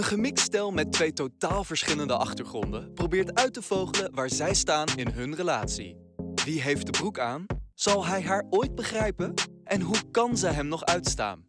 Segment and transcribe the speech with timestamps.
[0.00, 4.86] Een gemixt stel met twee totaal verschillende achtergronden probeert uit te vogelen waar zij staan
[4.96, 5.96] in hun relatie.
[6.44, 7.46] Wie heeft de broek aan?
[7.74, 9.34] Zal hij haar ooit begrijpen?
[9.64, 11.44] En hoe kan ze hem nog uitstaan?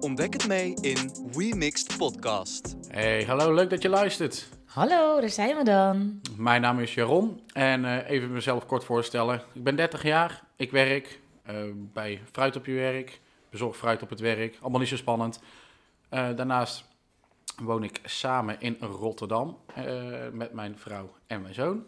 [0.00, 0.96] Ontdek het mee in
[1.32, 2.76] We Mixed Podcast.
[2.88, 4.48] Hey, hallo, leuk dat je luistert.
[4.64, 6.20] Hallo, daar zijn we dan.
[6.36, 9.42] Mijn naam is Jaron en eh, even mezelf kort voorstellen.
[9.52, 14.10] Ik ben 30 jaar, ik werk eh, bij Fruit op je werk, bezorg fruit op
[14.10, 15.40] het werk, allemaal niet zo spannend.
[16.08, 16.90] Eh, daarnaast
[17.64, 19.84] woon ik samen in Rotterdam eh,
[20.32, 21.86] met mijn vrouw en mijn zoon.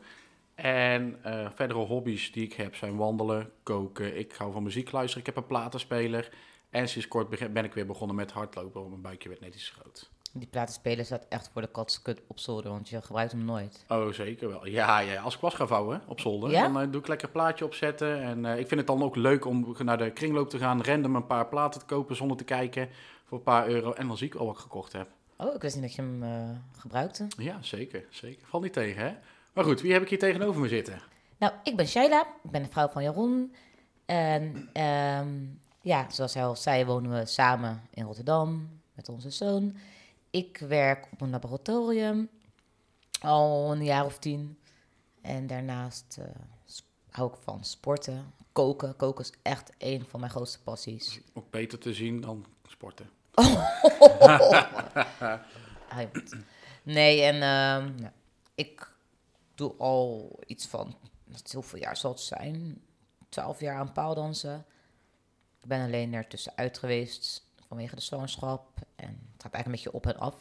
[0.54, 4.18] En eh, verdere hobby's die ik heb zijn wandelen, koken.
[4.18, 5.20] Ik hou van muziek luisteren.
[5.20, 6.30] Ik heb een platenspeler.
[6.70, 9.70] En sinds kort ben ik weer begonnen met hardlopen, want mijn buikje werd net iets
[9.70, 10.10] groot.
[10.32, 13.84] Die platenspeler staat echt voor de katskut op zolder, want je gebruikt hem nooit.
[13.88, 14.66] Oh, zeker wel.
[14.66, 16.62] Ja, ja als ik was ga vouwen op zolder, Ja?
[16.62, 18.22] dan eh, doe ik lekker een plaatje opzetten.
[18.22, 21.26] En ik vind het dan ook leuk om naar de kringloop te gaan, random een
[21.26, 22.88] paar platen te kopen zonder te kijken
[23.24, 23.92] voor een paar euro.
[23.92, 25.08] En dan zie ik al wat ik gekocht heb.
[25.36, 27.26] Oh, ik wist niet dat je hem eh, gebruikte.
[27.38, 28.46] Ja, zeker, zeker.
[28.46, 29.14] Valt niet tegen, hè?
[29.52, 31.02] Maar goed, wie heb ik hier tegenover me zitten?
[31.38, 33.54] Nou, ik ben Shaila, ik ben de vrouw van Jeroen.
[34.06, 35.28] En ehm,
[35.80, 39.76] ja, zoals hij al zei, wonen we samen in Rotterdam met onze zoon.
[40.30, 42.28] Ik werk op een laboratorium
[43.20, 44.58] al een jaar of tien.
[45.20, 46.24] En daarnaast eh,
[47.10, 48.96] hou ik van sporten, koken.
[48.96, 51.20] Koken is echt een van mijn grootste passies.
[51.32, 53.10] Ook beter te zien dan sporten.
[55.88, 56.10] Hij-
[56.82, 57.92] Nee, en ehm,
[58.54, 58.88] ik
[59.54, 60.96] doe al iets van,
[61.52, 62.82] hoeveel jaar zal het zijn?
[63.28, 64.64] Twaalf jaar aan paaldansen.
[65.62, 68.66] Ik ben alleen er tussenuit geweest vanwege de zwangerschap.
[68.96, 70.34] En het gaat eigenlijk een beetje op en af.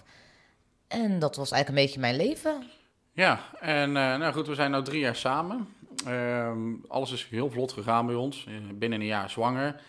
[0.87, 2.69] En dat was eigenlijk een beetje mijn leven.
[3.11, 5.73] Ja, en eh, nou goed, we zijn nu drie jaar samen.
[6.05, 8.45] Ehm, alles is heel vlot gegaan bij ons.
[8.47, 9.81] Eh, binnen een jaar zwanger.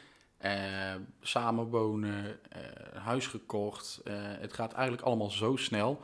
[0.45, 2.61] Eh samenwonen, eh,
[3.03, 4.01] huis gekocht.
[4.05, 6.01] Eh, het gaat eigenlijk allemaal zo snel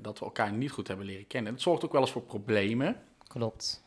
[0.00, 1.52] dat we elkaar niet goed hebben leren kennen.
[1.52, 3.82] Het zorgt ook wel eens voor problemen Klopt.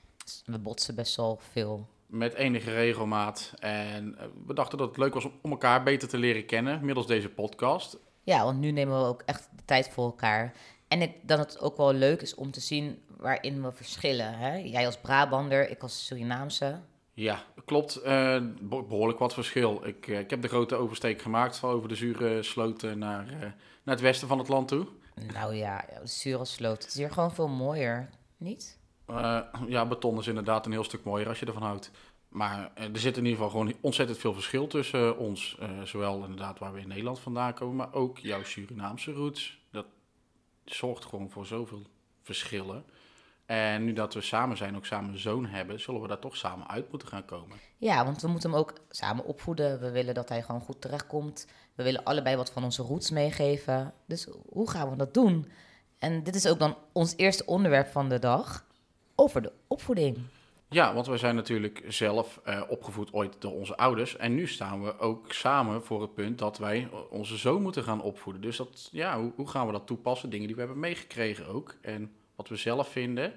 [0.45, 1.88] We botsen best wel veel.
[2.05, 3.53] met enige regelmaat.
[3.59, 7.07] En we dachten dat het leuk was om, om elkaar beter te leren kennen middels
[7.07, 7.97] deze podcast.
[8.23, 10.53] Ja, want nu nemen we ook echt de tijd voor elkaar.
[10.88, 14.33] En ik, dat het ook wel leuk is om te zien waarin we verschillen.
[14.33, 14.55] Hè?
[14.55, 16.79] Jij als Brabander, ik als Surinaamse.
[17.21, 17.95] Ja, klopt.
[17.95, 19.81] Eh, be- behoorlijk wat verschil.
[19.85, 23.39] Ik, eh, ik heb de grote oversteek gemaakt van over de zure sloten naar, eh,
[23.83, 24.87] naar het westen van het land toe.
[25.33, 26.81] Nou ja, de zure sloot.
[26.81, 28.79] Het is hier gewoon veel mooier, niet?
[29.67, 31.91] Ja, beton is inderdaad een heel stuk mooier als je ervan houdt.
[32.27, 35.57] Maar er zit in ieder geval gewoon ontzettend veel verschil tussen ons.
[35.83, 39.59] Zowel inderdaad waar we in Nederland vandaan komen, maar ook jouw Surinaamse roots.
[39.71, 39.85] Dat
[40.65, 41.81] zorgt gewoon voor zoveel
[42.21, 42.85] verschillen.
[43.51, 46.38] En nu dat we samen zijn, ook samen een zoon hebben, zullen we daar toch
[46.38, 47.57] samen uit moeten gaan komen.
[47.78, 49.79] Ja, want we moeten hem ook samen opvoeden.
[49.79, 51.47] We willen dat hij gewoon goed terechtkomt.
[51.75, 53.94] We willen allebei wat van onze roots meegeven.
[54.06, 55.51] Dus hoe gaan we dat doen?
[56.00, 58.66] En dit is ook dan ons eerste onderwerp van de dag.
[59.16, 60.17] Over de opvoeding.
[60.69, 64.17] Ja, want wij zijn natuurlijk zelf eh, opgevoed ooit door onze ouders.
[64.17, 68.01] En nu staan we ook samen voor het punt dat wij onze zoon moeten gaan
[68.01, 68.41] opvoeden.
[68.41, 70.29] Dus dat, ja, hoe, hoe gaan we dat toepassen?
[70.29, 71.75] Dingen die we hebben meegekregen ook.
[71.81, 72.11] En
[72.41, 73.34] wat we zelf vinden.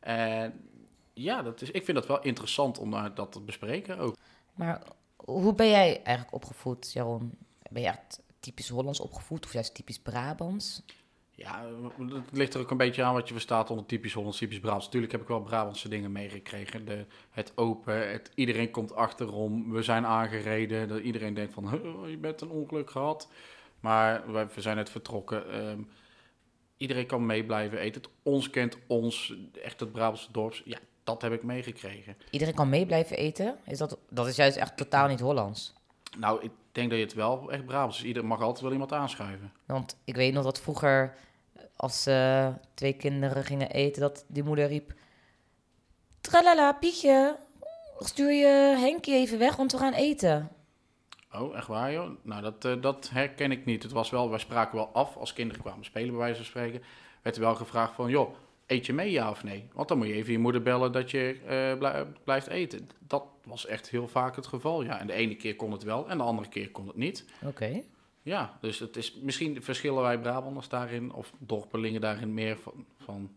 [0.00, 0.68] En
[1.12, 4.16] ja, dat is, ik vind dat wel interessant om daar dat te bespreken ook.
[4.54, 4.82] Maar
[5.16, 7.32] hoe ben jij eigenlijk opgevoed, Jaron?
[7.70, 10.82] Ben je echt typisch Hollands opgevoed of juist typisch Brabants?
[11.30, 11.64] Ja,
[11.98, 14.84] het ligt er ook een beetje aan wat je verstaat onder typisch Hollands, typisch Brabants.
[14.84, 16.84] Natuurlijk heb ik wel Brabantse dingen meegekregen.
[16.84, 20.88] De, het open, het, iedereen komt achterom, we zijn aangereden.
[20.88, 23.28] Dat iedereen denkt van, "Huh, je bent een ongeluk gehad.
[23.80, 25.52] Maar we zijn net vertrokken.
[25.52, 25.80] Ehm,
[26.76, 28.02] iedereen kan mee blijven eten.
[28.02, 30.62] Het ons kent ons, echt het Brabantse dorps.
[30.64, 32.16] Ja, dat heb ik meegekregen.
[32.30, 33.58] Iedereen kan mee blijven eten?
[33.64, 35.74] Is dat, dat is juist echt totaal niet Hollands.
[36.18, 38.04] Nou, ik denk dat je het wel echt Brabants is.
[38.04, 39.52] Iedereen mag altijd wel iemand aanschuiven.
[39.66, 41.14] Want ik weet nog dat vroeger,
[41.76, 44.94] als eh, twee kinderen gingen eten, dat die moeder riep...
[46.20, 47.36] Tralala, Pietje,
[47.98, 50.50] stuur je Henkie even weg, want we gaan eten.
[51.40, 52.10] Oh, echt waar joh?
[52.22, 53.82] Nou, dat, eh, dat herken ik niet.
[53.82, 56.82] Het was wel, wij spraken wel af als kinderen kwamen spelen, bij wijze van spreken.
[57.22, 58.34] Werd er wel gevraagd van, joh,
[58.66, 59.68] eet je mee ja of nee?
[59.72, 62.88] Want dan moet je even je moeder bellen dat je eh, blij- blijft eten.
[62.98, 64.98] Dat was echt heel vaak het geval, ja.
[64.98, 67.24] En de ene keer kon het wel en de andere keer kon het niet.
[67.44, 67.82] Oké.
[68.22, 73.30] Ja, dus het is, misschien verschillen wij Brabanders daarin, of dorpelingen daarin meer van, van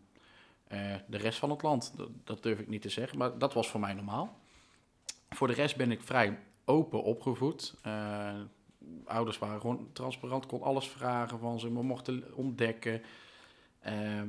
[0.68, 1.92] eh, de rest van het land.
[1.96, 4.38] Dat, dat durf ik niet te zeggen, maar dat was voor mij normaal.
[5.28, 6.38] Voor de rest ben ik vrij
[6.70, 7.74] open opgevoed.
[7.82, 8.34] Eh,
[9.04, 13.02] ouders waren gewoon transparant, kon alles vragen van ze, we mochten ontdekken.
[13.80, 14.28] Ehm,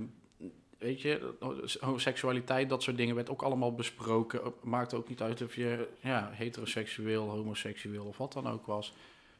[0.77, 1.33] weet je,
[1.79, 4.53] homoseksualiteit, dat soort dingen werd ook allemaal besproken.
[4.61, 8.93] Maakte ook niet uit of je ja, heteroseksueel, homoseksueel of wat dan ook was.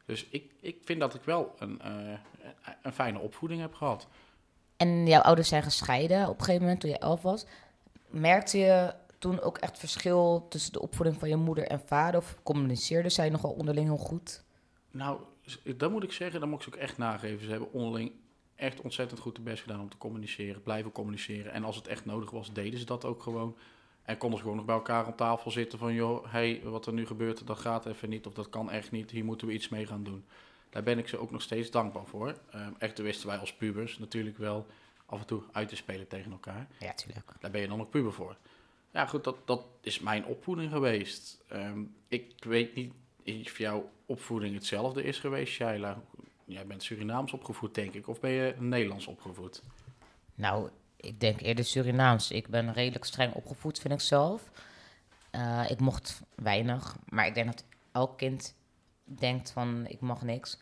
[0.04, 2.18] Dus ik, ik vind dat ik wel een, eh,
[2.82, 4.08] een fijne opvoeding heb gehad.
[4.76, 7.46] En jouw ouders zijn gescheiden op een gegeven moment toen je elf was.
[8.08, 12.20] Merkte je toen ook echt verschil tussen de opvoeding van je moeder en vader?
[12.20, 14.44] Of communiceerden zij nogal onderling heel goed?
[14.90, 15.20] Nou,
[15.76, 17.44] dat moet ik zeggen, dat moet ik ze ook echt nageven.
[17.44, 18.12] Ze hebben onderling
[18.54, 21.52] echt ontzettend goed de best gedaan om te communiceren, blijven communiceren.
[21.52, 23.56] En als het echt nodig was, deden ze dat ook gewoon.
[24.02, 26.92] En konden ze gewoon nog bij elkaar aan tafel zitten van, joh, hey, wat er
[26.92, 29.10] nu gebeurt, dat gaat even niet of dat kan echt niet.
[29.10, 30.24] Hier moeten we iets mee gaan doen.
[30.70, 32.38] Daar ben ik ze ook nog steeds dankbaar voor.
[32.50, 34.66] Ehm echter wisten wij als pubers natuurlijk wel
[35.06, 36.66] af en toe uit te spelen tegen elkaar.
[36.78, 37.32] Ja, tuurlijk.
[37.40, 38.36] Daar ben je dan ook puber voor.
[38.92, 41.42] Ja, goed, dat, dat is mijn opvoeding geweest.
[41.48, 42.92] Ehm, ik weet niet
[43.24, 46.02] of jouw opvoeding hetzelfde is geweest, Shaila.
[46.44, 48.08] Jij bent Surinaams opgevoed, denk ik.
[48.08, 49.62] Of ben je Nederlands opgevoed?
[50.34, 52.30] Nou, ik denk eerder Surinaams.
[52.30, 54.50] Ik ben redelijk streng opgevoed, vind ik zelf.
[55.30, 58.54] Eh, ik mocht weinig, maar ik denk dat elk kind
[59.04, 60.58] denkt van ik mag niks.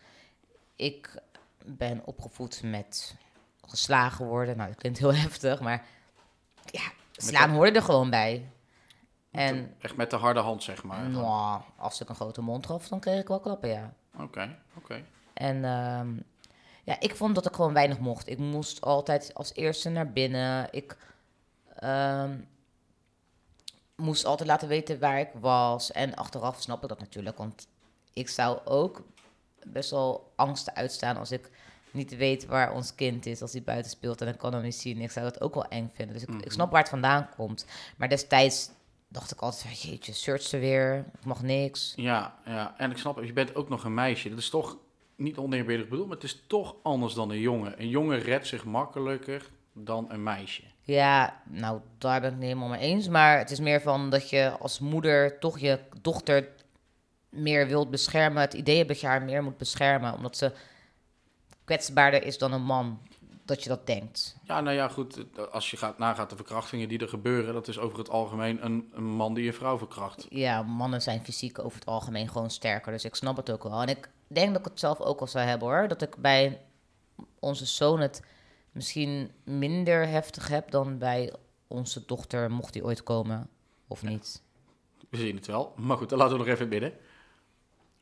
[0.77, 1.23] Ik
[1.65, 3.17] ben opgevoed met
[3.67, 4.57] geslagen worden.
[4.57, 5.87] Nou, dat klinkt heel heftig, maar
[6.71, 8.51] ja, slaan hoorde er gewoon bij.
[9.31, 11.09] En Echt met de harde hand, zeg maar.
[11.09, 13.95] nou, als ik een grote mond gaf, dan kreeg ik wel klappen, ja.
[14.19, 15.05] Oké, oké.
[15.35, 16.09] En ehm,
[16.85, 18.29] ja, ik vond dat ik gewoon weinig mocht.
[18.29, 20.69] Ik moest altijd als eerste naar binnen.
[20.71, 20.97] Ik
[21.75, 22.39] ehm,
[23.97, 25.93] moest altijd laten weten waar ik was.
[25.93, 27.39] En achteraf snap ik dat natuurlijk.
[27.39, 27.69] Want
[28.13, 29.03] ik zou ook
[29.67, 31.51] best wel angsten uitstaan als ik
[31.93, 33.43] niet weet waar ons kind is.
[33.43, 35.01] Als hij buiten speelt en ik kan hem niet zien.
[35.01, 36.15] Ik zou dat ook wel eng vinden.
[36.15, 37.67] Dus ik, ik snap waar het vandaan komt.
[37.97, 38.71] Maar destijds
[39.09, 41.05] dacht ik altijd, jeetje, search ze weer.
[41.19, 41.93] Ik mag niks.
[41.97, 43.25] Ja, ja, en ik snap.
[43.25, 44.29] Je bent ook nog een meisje.
[44.29, 44.77] Dat is toch
[45.17, 47.81] niet oneerbiedig bedoeld, maar het is toch anders dan een jongen.
[47.81, 50.63] Een jongen redt zich makkelijker dan een meisje.
[50.83, 53.09] Ja, nou, daar ben ik niet helemaal mee eens.
[53.09, 56.49] Maar het is meer van dat je als moeder toch je dochter
[57.29, 58.43] meer wilt beschermen.
[58.43, 60.15] Het idee hebt dat je haar meer moet beschermen.
[60.15, 60.53] Omdat ze
[61.71, 62.99] kwetsbaarder is dan een man.
[63.45, 64.37] Dat je dat denkt.
[64.45, 65.25] Ja, nou ja, goed.
[65.53, 68.91] Als je gaat, nagaat de verkrachtingen die er gebeuren, dat is over het algemeen een,
[68.93, 70.27] een man die een vrouw verkracht.
[70.29, 72.93] Ja, mannen zijn fysiek over het algemeen gewoon sterker.
[72.93, 73.83] Dus ik snap het ook wel.
[73.83, 75.89] En ik denk dat ik het zelf ook wel zou hebben hoor.
[75.89, 76.61] Dat ik bij
[77.39, 78.23] onze zoon het
[78.73, 81.35] misschien minder heftig heb dan bij
[81.67, 83.49] onze dochter, mocht die ooit komen.
[83.89, 84.43] Of niet.
[85.09, 85.73] We zien het wel.
[85.77, 86.93] Maar goed, dan laten we nog even midden.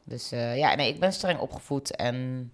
[0.04, 2.50] Dus eh, ja, nee, ik ben streng opgevoed en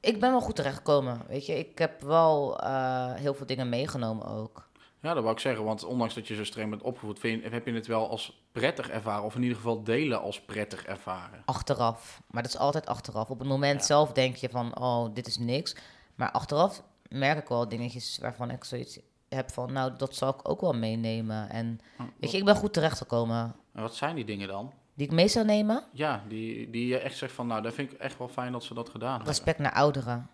[0.00, 1.20] ik ben wel goed terechtgekomen.
[1.28, 4.68] Weet je, ik heb wel eh, heel veel dingen meegenomen ook.
[5.00, 7.66] Ja, dat wou ik zeggen, want ondanks dat je zo streng bent opgevoed, vind, heb
[7.66, 11.42] je het wel als prettig ervaren, of in ieder geval delen als prettig ervaren.
[11.44, 13.30] Achteraf, maar dat is altijd achteraf.
[13.30, 13.86] Op het moment Ja.
[13.86, 15.76] zelf denk je van, oh, dit is niks.
[16.14, 20.48] Maar achteraf merk ik wel dingetjes waarvan ik zoiets heb van, nou, dat zal ik
[20.48, 21.48] ook wel meenemen.
[21.50, 21.80] En
[22.20, 23.54] weet je, ik ben goed terechtgekomen.
[23.72, 24.72] En wat zijn die dingen dan?
[24.96, 27.92] Die ik mee zou nemen, Ja, die, die je echt zegt van, nou, dat vind
[27.92, 29.28] ik echt wel fijn dat ze dat gedaan hebben.
[29.28, 30.28] respect naar ouderen,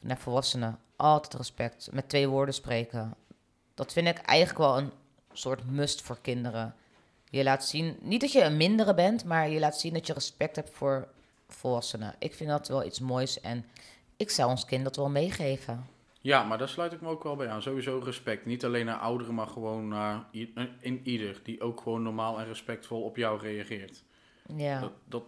[0.00, 0.78] naar volwassenen.
[0.96, 1.88] Altijd respect.
[1.92, 3.14] Met twee woorden spreken.
[3.74, 4.90] Dat vind ik eigenlijk wel een
[5.32, 6.74] soort must voor kinderen.
[7.30, 10.12] Je laat zien, niet dat je een mindere bent, maar je laat zien dat je
[10.12, 11.08] respect hebt voor
[11.48, 12.14] volwassenen.
[12.18, 13.64] Ik vind dat wel iets moois en
[14.16, 15.86] ik zou ons kind dat wel meegeven.
[16.26, 17.62] Ja, maar daar sluit ik me ook wel bij aan.
[17.62, 18.46] Sowieso respect.
[18.46, 20.24] Niet alleen naar ouderen, maar gewoon naar
[20.80, 24.02] in ieder die ook gewoon normaal en respectvol op jou reageert.
[24.56, 25.24] Ja, Dat, dat,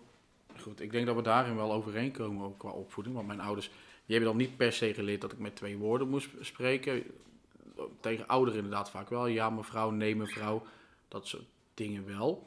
[0.61, 3.15] goed, ik denk dat we daarin wel overeenkomen, ook qua opvoeding.
[3.15, 3.67] Want mijn ouders,
[4.07, 7.03] die hebben dan niet per se geleerd dat ik met twee woorden moest spreken.
[8.01, 9.27] Tegen ouderen inderdaad vaak wel.
[9.27, 10.63] Ja, mevrouw, nee, mevrouw.
[11.09, 12.47] Dat soort dingen wel.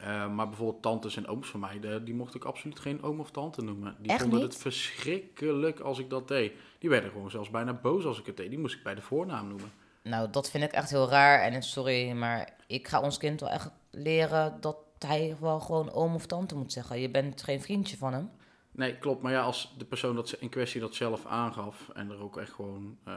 [0.00, 3.20] Eh, maar bijvoorbeeld tantes en ooms van mij, de- die mocht ik absoluut geen oom
[3.20, 3.96] of tante noemen.
[3.98, 4.52] Die Echt vonden niet?
[4.52, 6.52] het verschrikkelijk als ik dat deed.
[6.78, 8.50] Die werden gewoon zelfs bijna boos als ik het deed.
[8.50, 9.72] Die moest ik bij de voornaam noemen.
[10.02, 13.50] nou dat vind ik echt heel raar en sorry, maar ik ga ons kind wel
[13.50, 17.00] echt leren dat hij wel gewoon oom of tante moet zeggen.
[17.00, 18.30] Je bent geen vriendje van hem.
[18.70, 19.22] Nee, klopt.
[19.22, 22.36] Maar ja, als de persoon dat ze in kwestie dat zelf aangaf en er ook
[22.36, 23.14] echt gewoon eh,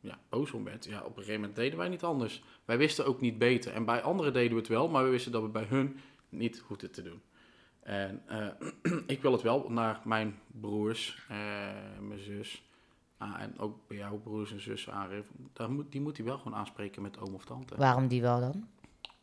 [0.00, 2.42] ja, boos om werd, ja, op een gegeven moment deden wij niet anders.
[2.64, 3.72] Wij wisten ook niet beter.
[3.72, 5.96] En bij anderen deden we het wel, maar we wisten dat we bij hun
[6.32, 7.22] niet hoefden te doen.
[7.82, 8.46] En eh,
[9.06, 11.36] ik wil het wel naar mijn broers, eh,
[12.00, 12.62] mijn zus
[13.16, 15.50] ah, en ook bij jouw broers en zussen aangeven.
[15.52, 17.76] Daar moet, die moet hij wel gewoon aanspreken met oom of tante.
[17.76, 18.68] Waarom die wel dan?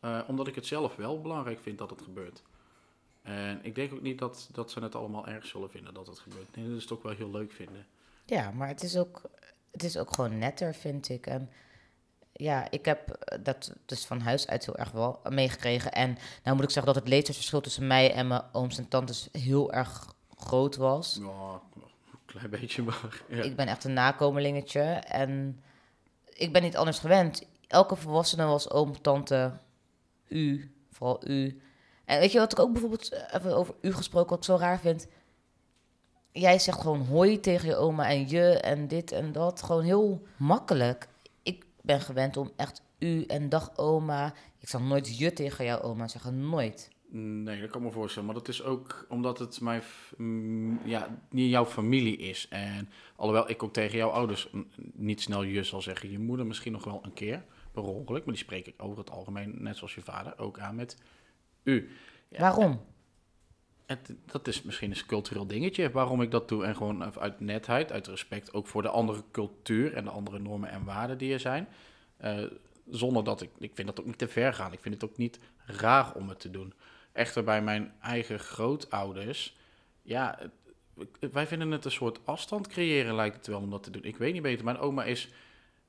[0.00, 2.42] Eh, omdat ik het zelf wel belangrijk vind dat het gebeurt.
[3.22, 6.18] En ik denk ook niet dat, dat ze het allemaal erg zullen vinden dat het
[6.18, 6.56] gebeurt.
[6.56, 7.86] Nee, dat is het ook wel heel leuk vinden.
[8.24, 9.22] Ja, maar het is ook,
[9.70, 11.26] het is ook gewoon netter, vind ik.
[11.26, 11.50] En
[12.40, 15.92] ja, ik heb eh, dat dus van huis uit heel erg wel meegekregen.
[15.92, 19.28] En nou moet ik zeggen dat het leeftijdsverschil tussen mij en mijn ooms en tantes
[19.32, 21.18] heel erg groot was.
[21.20, 23.22] Ja, een klein beetje maar.
[23.28, 23.42] Ja.
[23.42, 25.62] Ik ben echt een nakomelingetje en
[26.32, 27.46] ik ben niet anders gewend.
[27.66, 29.52] Elke volwassene was oom, tante,
[30.28, 31.60] u, vooral u.
[32.04, 34.56] En weet je wat ik ook bijvoorbeeld, eh, even over u gesproken, wat ik zo
[34.56, 35.06] raar vind?
[36.32, 39.62] Jij zegt gewoon hoi tegen je oma en je en dit en dat.
[39.62, 41.08] Gewoon heel makkelijk.
[41.80, 44.34] Ik ben gewend om echt u en dag oma.
[44.58, 46.90] Ik zal nooit je tegen jouw oma zeggen, nooit.
[47.12, 48.26] Nee, dat kan me voorstellen.
[48.28, 49.82] Maar dat is ook omdat het mijn,
[50.16, 52.48] mm, ja, niet jouw familie is.
[52.48, 54.50] En alhoewel ik ook tegen jouw ouders
[54.92, 56.10] niet snel je zal zeggen.
[56.10, 58.24] Je moeder misschien nog wel een keer, per ongeluk.
[58.24, 60.96] Maar die spreek ik over het algemeen, net zoals je vader, ook aan met
[61.62, 61.90] u.
[62.28, 62.80] Ja, Waarom?
[63.90, 66.64] Het, dat is misschien een cultureel dingetje waarom ik dat doe.
[66.64, 70.70] En gewoon uit netheid, uit respect ook voor de andere cultuur en de andere normen
[70.70, 71.68] en waarden die er zijn.
[72.16, 72.44] Eh,
[72.90, 74.72] zonder dat ik, ik vind dat ook niet te ver gaan.
[74.72, 76.72] Ik vind het ook niet raar om het te doen.
[77.12, 79.56] Echter bij mijn eigen grootouders,
[80.02, 80.38] ja,
[81.32, 84.04] wij vinden het een soort afstand creëren lijkt het wel om dat te doen.
[84.04, 84.64] Ik weet niet beter.
[84.64, 85.28] Mijn oma is,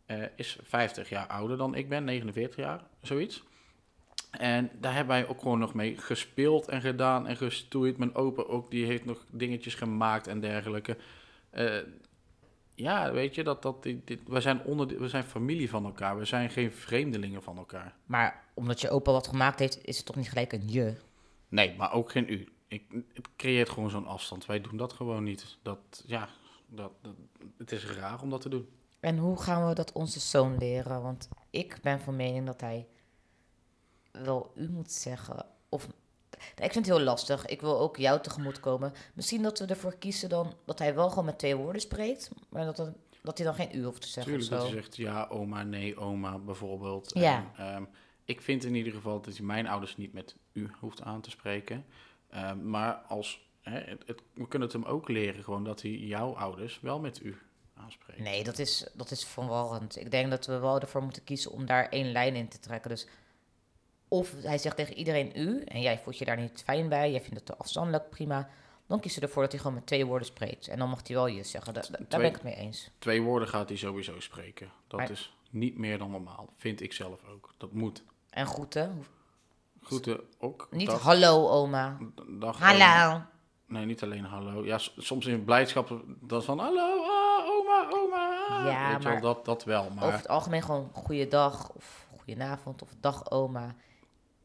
[0.06, 3.44] eh, is 50 jaar ouder dan ik ben, 49 jaar, zoiets.
[4.32, 7.98] En daar hebben wij ook gewoon nog mee gespeeld en gedaan en gestoeid.
[7.98, 10.98] Mijn opa ook, die heeft nog dingetjes gemaakt en dergelijke.
[11.50, 11.78] Eh,
[12.74, 16.18] ja, weet je, dat, dat, dit, dit, we, zijn onder, we zijn familie van elkaar.
[16.18, 17.96] We zijn geen vreemdelingen van elkaar.
[18.06, 20.96] Maar omdat je opa wat gemaakt heeft, is het toch niet gelijk een je?
[21.50, 22.48] Nee, maar ook geen u.
[22.68, 22.84] Ik,
[23.14, 24.46] het creëert gewoon zo'n afstand.
[24.46, 25.58] Wij doen dat gewoon niet.
[25.62, 26.30] Dat, ja,
[26.68, 27.14] dat, dat,
[27.58, 28.68] het is raar om dat te doen.
[29.00, 31.02] En hoe gaan we dat onze zoon leren?
[31.02, 32.88] Want ik ben van mening dat hij
[34.12, 35.46] wel u moet zeggen.
[35.70, 35.88] Of
[36.56, 37.46] Nee, ik vind het heel lastig.
[37.46, 38.94] Ik wil ook jou tegemoet komen.
[39.14, 42.66] Misschien dat we ervoor kiezen dan dat hij wel gewoon met twee woorden spreekt, maar
[42.66, 42.92] dat,
[43.22, 45.64] dat hij dan geen u hoeft te zeggen Tuurlijk, of dat je zegt ja, oma,
[45.64, 47.12] nee, oma, bijvoorbeeld.
[47.14, 47.52] Ja.
[47.58, 47.84] En, ehm,
[48.26, 51.30] ik vind in ieder geval dat je mijn ouders niet met u hoeft aan te
[51.30, 51.86] spreken.
[52.30, 55.92] Ehm, maar als, hè, het, het- we kunnen het hem ook leren, gewoon dat hij
[55.92, 57.38] jouw ouders wel met u
[57.74, 58.20] aanspreekt.
[58.20, 59.98] Nee, dat is, dat is verwarrend.
[60.00, 62.90] Ik denk dat we wel ervoor moeten kiezen om daar één lijn in te trekken.
[62.90, 63.08] Dus
[64.14, 67.20] of hij zegt tegen iedereen u en jij voelt je daar niet fijn bij, jij
[67.22, 68.50] vindt het te afstandelijk, prima.
[68.88, 70.68] Dan kies je ervoor dat hij gewoon met twee woorden spreekt.
[70.68, 71.74] En dan mag hij wel je zeggen.
[71.74, 72.90] Da- da- daar Twee- ben ik het mee eens.
[73.00, 74.72] Twee woorden gaat hij sowieso spreken.
[74.88, 76.50] Dat Maar- is niet meer dan normaal.
[76.56, 77.54] Vind ik zelf ook.
[77.58, 78.04] Dat moet.
[78.30, 79.06] En groeten.
[79.82, 80.68] Groeten ook.
[80.72, 81.98] Niet dag, hallo oma.
[82.40, 83.22] dag, Hallo.
[83.68, 84.66] Nee, niet alleen hallo.
[84.66, 88.38] Ja, soms in blijdschap dat van hallo, ah, oma, oma.
[88.70, 89.90] Ja, Weet je wel, maar- dat, dat wel.
[89.90, 93.76] Maar Over het algemeen gewoon goeiedag of goedenavond of dag oma.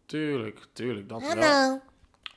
[0.06, 1.28] Tuurlijk, tuurlijk, dat wel.
[1.28, 1.80] Hallo.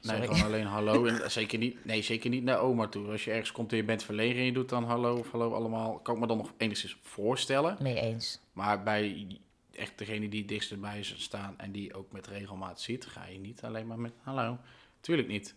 [0.01, 0.27] Nee, Sorry.
[0.27, 1.05] gewoon alleen hallo.
[1.05, 3.11] En zeker niet, nee, zeker niet naar oma toe.
[3.11, 5.53] Als je ergens komt en je bent verlegen en je doet dan hallo of hallo
[5.53, 7.77] allemaal, kan ik me dan nog enigszins voorstellen.
[7.81, 8.39] Mee eens.
[8.53, 9.27] Maar bij
[9.71, 13.39] echt degene die dichtst bij je staan en die ook met regelmaat ziet, ga je
[13.39, 14.57] niet alleen maar met hallo.
[15.01, 15.55] Tuurlijk niet.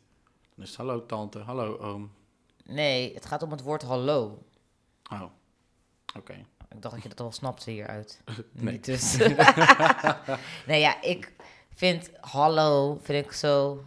[0.54, 2.12] Dan is het hallo tante, hallo oom.
[2.64, 4.42] Nee, het gaat om het woord hallo.
[5.10, 5.22] Oh,
[6.16, 6.46] oké.
[6.70, 8.20] Ik dacht dat je dat al snapte hieruit.
[8.52, 8.72] Nee.
[8.72, 9.16] Niet dus.
[10.66, 11.32] nee, ja, ik
[11.74, 13.84] vind hallo, vind ik zo...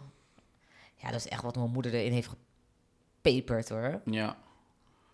[0.94, 2.28] Ja, dat is echt wat mijn moeder erin heeft
[3.22, 4.00] gepeperd, hoor.
[4.04, 4.36] Ja,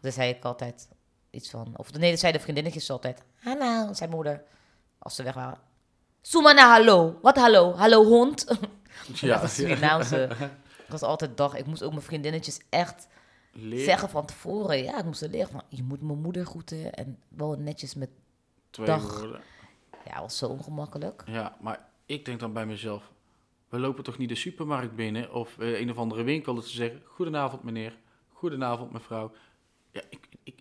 [0.00, 0.88] Dan zei ik altijd
[1.30, 1.72] iets van...
[1.76, 3.22] Of nee, dat zeiden vriendinnetjes altijd.
[3.42, 4.42] Hallo, zei mijn moeder.
[4.98, 5.58] Als ze weg waren.
[6.20, 7.18] Soemana hallo.
[7.22, 7.74] Wat hallo?
[7.74, 8.44] Hallo hond?
[9.14, 9.34] ja.
[9.34, 10.28] Dat is Surinaamse.
[10.78, 11.54] Dat was altijd dag.
[11.54, 13.06] Ik moest ook mijn vriendinnetjes echt
[13.52, 14.82] Leer zeggen van tevoren.
[14.82, 15.62] Ja, ik moest er leren van...
[15.68, 18.10] Je moet mijn moeder groeten en wel netjes met...
[18.70, 19.18] twee dag.
[19.20, 19.40] woorden.
[20.04, 21.22] Ja, was zo ongemakkelijk.
[21.26, 23.12] Ja, maar ik denk dan bij mezelf,
[23.68, 26.74] we lopen toch niet de supermarkt binnen of eh, een of andere winkel dat ze
[26.76, 27.96] zeggen, goedenavond meneer,
[28.32, 29.32] goedenavond mevrouw.
[29.90, 30.60] Ja, ik, ik,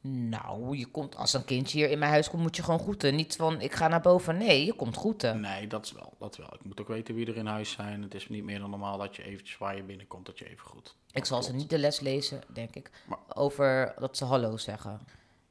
[0.00, 3.14] Nou, je komt als een kindje hier in mijn huis komt, moet je gewoon groeten.
[3.14, 4.36] Niet van ik ga naar boven.
[4.36, 5.40] Nee, je komt groeten.
[5.40, 6.54] nee, dat is wel, dat wel.
[6.54, 8.02] Ik moet ook weten wie er in huis zijn.
[8.02, 10.66] Het is niet meer dan normaal dat je eventjes waar je binnenkomt, dat je even
[10.66, 10.96] goed.
[11.12, 15.00] Ik zal ze niet de les lezen, denk ik, Maar- over dat ze hallo zeggen.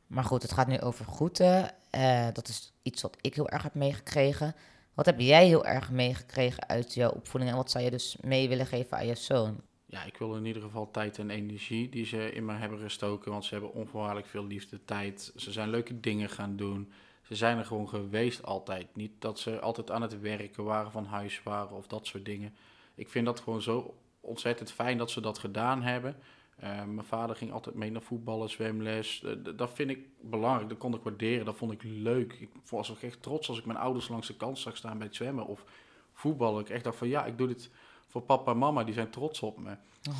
[0.07, 1.71] Maar goed, het gaat nu over groeten.
[1.89, 4.55] Eh, dat is iets wat ik heel erg heb meegekregen.
[4.93, 8.49] Wat heb jij heel erg meegekregen uit jouw opvoeding en wat zou je dus mee
[8.49, 9.61] willen geven aan je zoon?
[9.85, 13.31] Ja, ik wil in ieder geval tijd en energie die ze in me hebben gestoken,
[13.31, 15.31] want ze hebben onvoorwaardelijk veel liefde, tijd.
[15.35, 16.91] Ze zijn leuke dingen gaan doen.
[17.21, 18.95] Ze zijn er gewoon geweest altijd.
[18.95, 22.55] Niet dat ze altijd aan het werken waren, van huis waren of dat soort dingen.
[22.95, 26.15] Ik vind dat gewoon zo ontzettend fijn dat ze dat gedaan hebben.
[26.57, 29.23] Eh, mijn vader ging altijd mee naar voetballen, zwemles.
[29.23, 30.69] Eh, dat vind ik belangrijk.
[30.69, 31.45] Dat kon ik waarderen.
[31.45, 32.33] Dat vond ik leuk.
[32.33, 35.07] Ik was ook echt trots als ik mijn ouders langs de kant zag staan bij
[35.07, 35.65] het zwemmen of
[36.13, 36.61] voetballen.
[36.61, 37.71] Ik echt dacht van ja, ik doe dit
[38.07, 38.83] voor papa en mama.
[38.83, 39.75] Die zijn trots op me.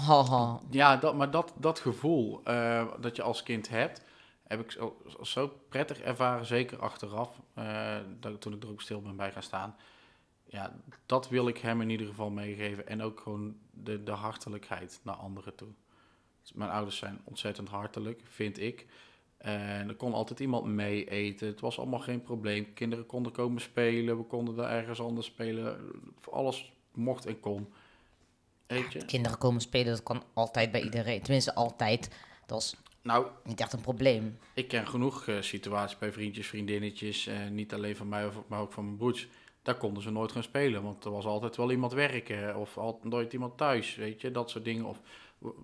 [0.06, 0.60] Haha.
[0.70, 4.02] Ja, dat, maar dat, dat gevoel eh, dat je als kind hebt,
[4.44, 7.42] heb ik zo, zo prettig ervaren, zeker achteraf,
[8.20, 9.76] dat, toen ik er ook stil ben bij gaan staan.
[10.46, 10.76] Ja,
[11.06, 12.88] dat wil ik hem in ieder geval meegeven.
[12.88, 15.70] En ook gewoon de, de hartelijkheid naar anderen toe.
[16.54, 18.86] Mijn ouders zijn ontzettend hartelijk, vind ik.
[19.38, 21.48] En er kon altijd iemand mee eten.
[21.48, 22.74] Het was allemaal geen probleem.
[22.74, 24.18] Kinderen konden komen spelen.
[24.18, 25.92] We konden daar ergens anders spelen.
[26.32, 27.68] Alles mocht en kon.
[28.68, 29.06] Weet je?
[29.06, 31.22] Kinderen komen spelen, dat kan altijd bij iedereen.
[31.22, 32.10] Tenminste, altijd.
[32.46, 34.38] Dat is Nou, niet echt een probleem.
[34.54, 38.74] ik ken genoeg eh, situaties bij vriendjes, vriendinnetjes, eh, niet alleen van mij, maar ook
[38.74, 39.28] van mijn broers.
[39.62, 43.04] Daar konden ze nooit gaan spelen, want er was altijd wel iemand werken of altijd
[43.04, 44.86] nooit iemand thuis, weet je, dat soort dingen.
[44.86, 45.02] Of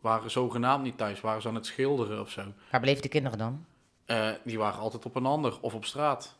[0.01, 2.43] waren zogenaamd niet thuis, waren ze aan het schilderen of zo.
[2.71, 3.65] Waar bleven de kinderen dan?
[4.05, 6.35] Eh, die waren altijd op een ander of op straat.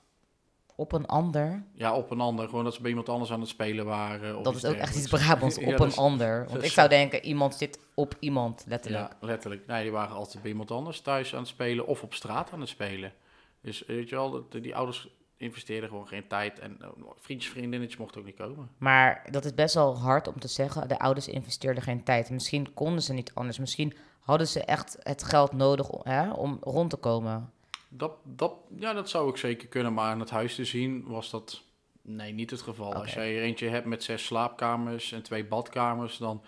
[0.75, 1.63] Op een ander.
[1.73, 4.37] Ja, op een ander, gewoon dat ze bij iemand anders aan het spelen waren.
[4.37, 5.07] Of Dat is ook echt iets.
[5.09, 5.57] Brabants.
[5.65, 6.45] Op een is- ander.
[6.49, 6.95] Want ik zou zo.
[6.95, 9.03] denken, iemand zit op iemand, letterlijk.
[9.21, 9.67] Ja, letterlijk.
[9.67, 12.59] Nee, die waren altijd bij iemand anders thuis aan het spelen of op straat aan
[12.59, 13.13] het spelen.
[13.61, 16.59] Dus weet je wel, dat- die ouders investeerden gewoon geen tijd.
[16.59, 16.87] En eh,
[17.19, 18.69] vriendjes, vriendinnetjes mochten ook niet komen.
[18.77, 20.87] Maar dat is best wel hard om te zeggen.
[20.87, 22.29] De ouders investeerden geen tijd.
[22.29, 23.59] Misschien konden ze niet anders.
[23.59, 27.51] Misschien hadden ze echt het geld nodig om, hè, om rond te komen.
[27.87, 29.93] Dat, dat, ja, dat zou ik zeker kunnen.
[29.93, 31.63] Maar aan het huis te zien was dat
[32.01, 32.93] nee, niet het geval.
[32.93, 36.43] Als jij er eentje hebt met zes slaapkamers en twee badkamers, dan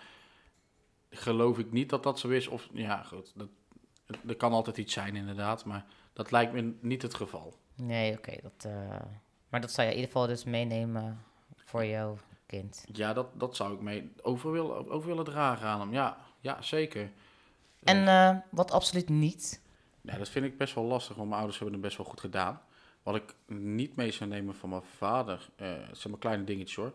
[1.10, 2.46] geloof ik niet dat dat zo is.
[2.46, 3.48] Of ja, goed, dat,
[4.26, 5.64] er kan altijd iets zijn inderdaad.
[5.64, 7.54] Maar dat lijkt me niet het geval.
[7.76, 8.36] Nee, oké.
[8.42, 9.00] dat, eh,
[9.48, 11.24] maar dat zou je in ieder geval dus meenemen
[11.56, 12.84] voor jouw kind.
[12.92, 15.92] Ja, dat, dat zou ik mee over willen, over willen dragen aan hem.
[15.92, 17.10] Ja, ja zeker.
[17.82, 19.62] En eh, wat absoluut niet.
[20.00, 22.20] Ja, dat vind ik best wel lastig, want mijn ouders hebben het best wel goed
[22.20, 22.60] gedaan.
[23.02, 26.76] Wat ik niet mee zou nemen van mijn vader, eh het zijn maar kleine dingetjes
[26.76, 26.92] hoor.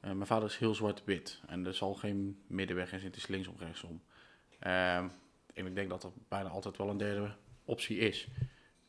[0.00, 3.34] Eh, mijn vader is heel zwart-wit en er zal geen middenweg in zitten, het is
[3.34, 4.02] linksom, rechtsom.
[4.58, 5.08] Ehm,
[5.54, 8.28] en ik denk dat er bijna altijd wel een derde optie is.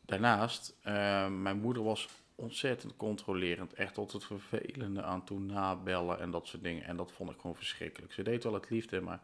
[0.06, 6.32] Daarnaast, eh, mijn moeder was ontzettend controlerend, echt tot het vervelende aan toe nabellen en
[6.32, 6.84] dat soort dingen.
[6.84, 8.14] En dat vond ik gewoon verschrikkelijk.
[8.14, 9.20] Ze deed wel het liefde, maar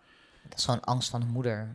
[0.50, 1.74] Dat is gewoon angst van de moeder.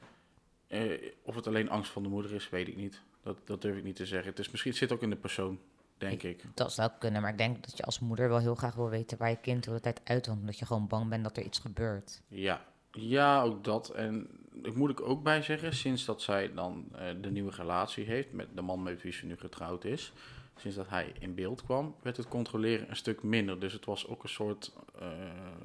[0.66, 3.00] eh, of het alleen angst van de moeder is, weet ik niet.
[3.22, 4.28] Dat, dat durf ik niet te zeggen.
[4.30, 5.58] Het, is misschien, het zit ook in de persoon,
[5.98, 6.44] denk ik.
[6.54, 9.18] Dat zou kunnen, maar ik denk dat je als moeder wel heel graag wil weten
[9.18, 10.40] waar je kind de hele tijd uitwoont.
[10.40, 12.22] Omdat je gewoon bang bent dat er iets gebeurt.
[12.28, 12.64] Ja.
[12.90, 13.88] ja, ook dat.
[13.90, 14.28] En
[14.62, 18.32] ik moet ik ook bij zeggen, sinds dat zij dan eh, de nieuwe relatie heeft
[18.32, 20.12] met de man met wie ze nu getrouwd is,
[20.56, 23.60] sinds dat hij in beeld kwam, werd het controleren een stuk minder.
[23.60, 25.08] Dus het was ook een soort, eh,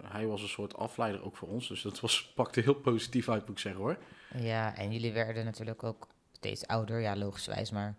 [0.04, 1.68] hij was een soort afleider ook voor ons.
[1.68, 3.98] Dus dat was, pakte heel positief uit, moet ik zeggen hoor.
[4.36, 7.00] Ja, en jullie werden natuurlijk ook steeds ouder.
[7.00, 7.96] Ja, logischwijs, maar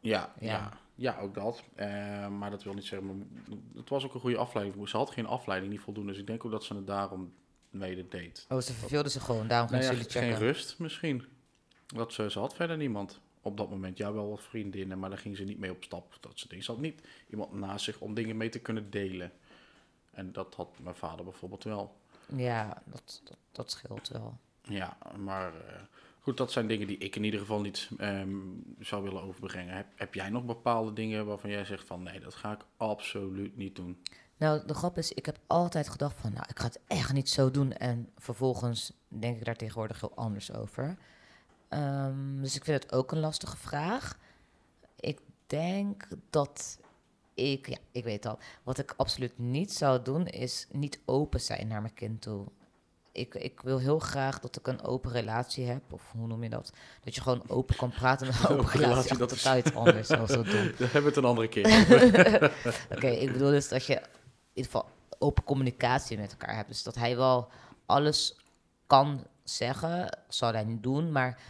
[0.00, 0.46] Ja, Ja.
[0.46, 0.78] ja.
[0.94, 1.62] ja, ook dat.
[1.74, 3.26] Eh, maar dat wil niet zeggen, maar
[3.74, 4.88] het was ook een goede afleiding.
[4.88, 6.10] Ze had geen afleiding, niet voldoende.
[6.10, 7.32] Dus ik denk ook dat ze het daarom
[7.78, 8.46] mede deed.
[8.48, 10.46] Oh, ze verveelden ze gewoon, daarom gingen Nou ze ja, jullie geen checken.
[10.54, 11.24] rust misschien.
[11.86, 13.98] Dat ze, ze had verder niemand op dat moment.
[13.98, 16.16] Ja, wel wat vriendinnen, maar daar ging ze niet mee op stap.
[16.20, 16.64] Dat soort dingen.
[16.64, 19.32] Ze had niet iemand naast zich om dingen mee te kunnen delen.
[20.10, 21.96] En dat had mijn vader bijvoorbeeld wel.
[22.36, 24.38] Ja, dat, dat, dat scheelt wel.
[24.62, 25.80] Ja, maar eh,
[26.20, 28.36] goed, dat zijn dingen die ik in ieder geval niet ehm,
[28.78, 29.74] zou willen overbrengen.
[29.74, 33.56] Heb, heb jij nog bepaalde dingen waarvan jij zegt van nee, dat ga ik absoluut
[33.56, 34.02] niet doen?
[34.38, 37.30] Nou, de grap is, ik heb altijd gedacht van, nou, ik ga het echt niet
[37.30, 37.72] zo doen.
[37.72, 40.96] En vervolgens denk ik daar tegenwoordig heel anders over.
[41.68, 44.18] Ehm, dus ik vind het ook een lastige vraag.
[45.00, 46.78] Ik denk dat
[47.34, 51.68] ik, ja, ik weet al, wat ik absoluut niet zou doen, is niet open zijn
[51.68, 52.46] naar mijn kind toe.
[53.12, 56.48] Ik, ik wil heel graag dat ik een open relatie heb, of hoe noem je
[56.50, 56.72] dat?
[57.04, 58.88] Dat je gewoon open kan praten met een open, Open relatie.
[59.12, 59.32] relatie, dat
[59.66, 60.44] is- anders, zo, dom.
[60.78, 61.66] Daar hebben we het een andere keer.
[62.96, 64.00] Oké, ik bedoel dus dat je
[64.58, 66.68] ieder geval open communicatie met elkaar hebt.
[66.68, 67.48] Dus dat hij wel
[67.86, 68.36] alles
[68.86, 71.40] kan zeggen, zal hij niet doen, maar...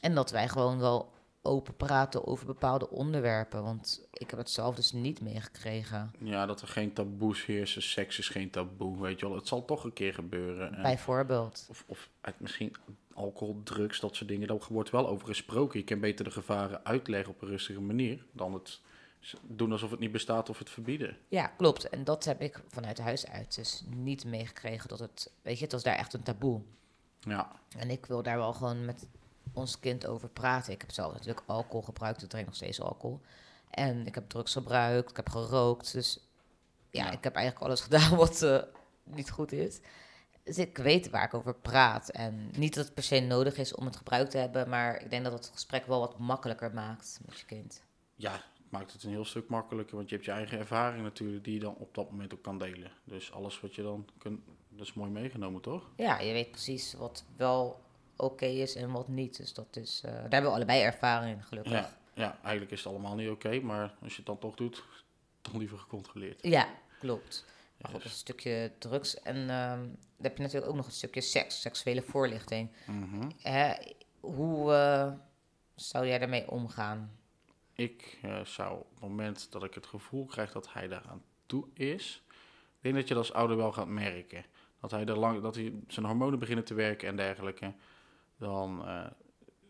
[0.00, 3.62] En dat wij gewoon wel open praten over bepaalde onderwerpen.
[3.62, 6.12] Want ik heb het zelf dus niet meegekregen.
[6.18, 7.82] Ja, dat er geen taboes heersen.
[7.82, 9.36] Seks is geen taboe, weet je wel.
[9.36, 10.74] Het zal toch een keer gebeuren.
[10.74, 11.66] En- Bijvoorbeeld.
[11.68, 12.74] Of, of uit misschien
[13.14, 14.48] alcohol, drugs, dat soort dingen.
[14.48, 15.78] Daar wordt wel over gesproken.
[15.78, 18.24] Je kan beter de gevaren uitleggen op een rustige manier...
[18.32, 18.80] dan het
[19.42, 21.16] doen alsof het niet bestaat of het verbieden.
[21.28, 21.88] Ja, klopt.
[21.88, 24.88] En dat heb ik vanuit huis uit dus niet meegekregen.
[24.88, 26.60] Dat het, weet je, het was daar echt een taboe.
[27.18, 29.06] Ja, En ik wil daar wel gewoon met
[29.52, 30.72] ons kind over praten.
[30.72, 32.22] Ik heb zelf natuurlijk alcohol gebruikt.
[32.22, 33.20] Ik drink nog steeds alcohol.
[33.70, 35.10] En ik heb drugs gebruikt.
[35.10, 35.92] Ik heb gerookt.
[35.92, 36.28] Dus
[36.90, 37.10] ja, Ja.
[37.10, 38.62] ik heb eigenlijk alles gedaan wat eh,
[39.04, 39.80] niet goed is.
[40.42, 42.08] Dus ik weet waar ik over praat.
[42.08, 44.68] En niet dat het per se nodig is om het gebruikt te hebben.
[44.68, 47.82] Maar ik denk dat het gesprek wel wat makkelijker maakt met je kind.
[48.14, 49.96] ja, maakt het een heel stuk makkelijker.
[49.96, 51.44] Want je hebt je eigen ervaring natuurlijk...
[51.44, 52.90] die je dan op dat moment ook kan delen.
[53.04, 54.40] Dus alles wat je dan kunt...
[54.68, 55.90] Dat is mooi meegenomen, toch?
[55.96, 57.80] Ja, je weet precies wat wel
[58.16, 59.36] oké is en wat niet.
[59.36, 61.72] Dus dat is, eh, daar hebben we allebei ervaring in, gelukkig.
[61.72, 63.60] Ja, ja, eigenlijk is het allemaal niet oké.
[63.60, 64.84] maar als je het dan toch doet...
[65.42, 66.42] dan liever gecontroleerd.
[66.42, 67.44] Ja, klopt.
[67.80, 69.22] Maar goed, Dus- een stukje drugs.
[69.22, 72.70] En ehm, dan heb je natuurlijk ook nog een stukje seks, seksuele voorlichting.
[72.86, 73.30] Mhm.
[73.42, 73.72] Hè,
[74.20, 75.12] hoe eh,
[75.74, 77.18] zou jij daarmee omgaan?
[77.80, 81.68] Ik eh, zou op het moment dat ik het gevoel krijg dat hij daaraan toe
[81.74, 82.22] is,
[82.76, 84.44] ik denk dat je dat als ouder wel gaat merken.
[84.80, 87.72] dat hij, er lang, dat hij zijn hormonen beginnen te werken en dergelijke,
[88.38, 89.06] dan eh,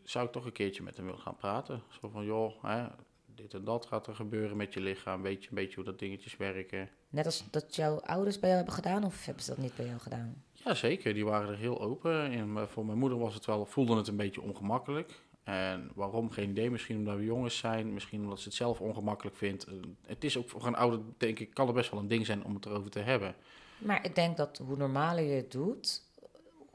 [0.02, 1.82] zou ik toch een keertje met hem willen gaan praten.
[2.00, 2.86] Zo van, joh, hè,
[3.26, 5.98] dit en dat gaat er gebeuren met je lichaam, weet je een beetje hoe dat
[5.98, 6.88] dingetjes werken.
[7.08, 9.86] Net als dat jouw ouders bij jou hebben gedaan, of hebben ze dat niet bij
[9.86, 10.44] jou gedaan?
[10.52, 11.14] Ja, zeker.
[11.14, 12.52] Die waren er heel open in.
[12.52, 15.20] Maar voor mijn moeder was het wel, voelde het een beetje ongemakkelijk.
[15.42, 16.70] En waarom, geen idee.
[16.70, 19.64] Misschien omdat we jongens zijn, misschien omdat ze het zelf ongemakkelijk vindt.
[19.64, 19.74] Eh,
[20.06, 22.44] Het is ook voor een ouder, denk ik, kan er best wel een ding zijn
[22.44, 23.34] om het erover te hebben.
[23.78, 26.02] Maar ik denk dat hoe normaler je het doet,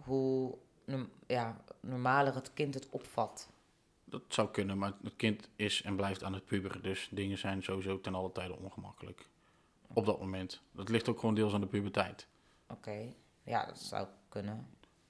[0.03, 0.55] hoe
[1.27, 3.49] ja, normaler het kind het opvat.
[4.03, 6.81] Dat zou kunnen, maar het kind is en blijft aan het puberen.
[6.83, 9.27] Dus dingen zijn sowieso ten alle tijde ongemakkelijk.
[9.93, 10.61] Op dat moment.
[10.71, 12.27] Dat ligt ook gewoon deels aan de puberteit.
[12.69, 14.67] Oké, ja, dat zou kunnen.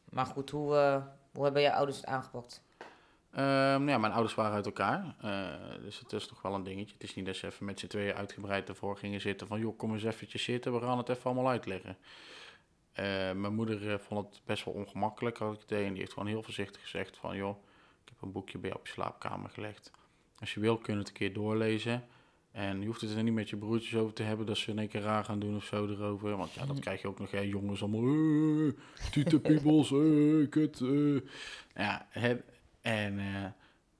[0.09, 2.61] Maar goed, hoe, eh, hoe hebben je ouders het aangepakt?
[3.35, 5.15] Ehm, ja, mijn ouders waren uit elkaar.
[5.21, 6.93] eh, dus het is toch wel een dingetje.
[6.93, 9.47] Het is niet dat ze even met z'n tweeën uitgebreid ervoor gingen zitten.
[9.47, 10.73] Van, joh, kom eens eventjes zitten.
[10.73, 11.97] We gaan het even allemaal uitleggen.
[12.93, 15.85] Eh, mijn moeder eh, vond het best wel ongemakkelijk als ik het deed.
[15.85, 17.35] En die heeft gewoon heel voorzichtig gezegd van...
[17.35, 17.57] joh,
[18.03, 19.91] ik heb een boekje bij jou op je slaapkamer gelegd.
[20.39, 22.03] Als je wil, kun je het een keer doorlezen.
[22.51, 24.45] En je hoeft het er niet met je broertjes over te hebben...
[24.45, 26.37] dat ze in één keer raar gaan doen of zo erover.
[26.37, 27.31] Want ja, dat krijg je ook nog.
[27.31, 28.03] Hè, jongens allemaal...
[28.03, 28.73] Uh.
[31.75, 32.07] Ja,
[32.85, 33.45] en eh,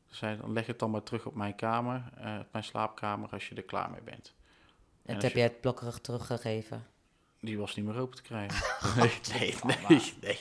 [0.08, 3.30] ze zei, dan leg het dan maar terug op mijn kamer, eh, op mijn slaapkamer,
[3.30, 4.34] als je er klaar mee bent.
[5.06, 6.88] En heb je- jij het blokkerig teruggegeven?
[7.39, 8.65] Die was niet meer open te krijgen.
[9.02, 10.39] nee, nee, nee, nee.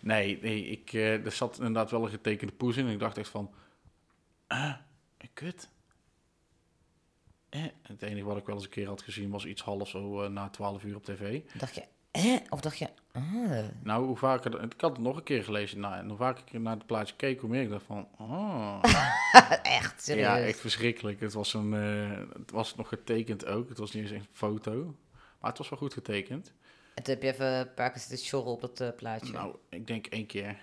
[0.00, 2.86] Nee, nee ik, eh, er zat inderdaad wel een getekende poes in.
[2.86, 3.54] En ik dacht echt van,
[4.46, 4.74] ah,
[5.32, 5.68] kut.
[7.48, 10.28] Eh, het enige wat ik wel eens een keer had gezien was iets half zo
[10.28, 11.42] na 12 uur op tv.
[11.58, 11.84] Dacht je,
[12.48, 13.58] Of dacht je, ah.
[13.82, 16.60] Nou, hoe vaker, ik had het nog een keer gelezen, nou, en hoe vaker ik
[16.60, 18.78] naar het plaatje keek, hoe meer ik dacht van, oh.
[19.62, 20.24] Echt, serieus?
[20.24, 21.20] Ja, echt verschrikkelijk.
[21.20, 23.68] Het was, een, eh, het was nog getekend ook.
[23.68, 24.96] Het was niet eens een foto.
[25.40, 26.52] Maar het was wel goed getekend.
[26.94, 29.32] En toen heb je even een paar keer zitten op dat eh, plaatje.
[29.32, 30.56] Nou, ik denk één keer.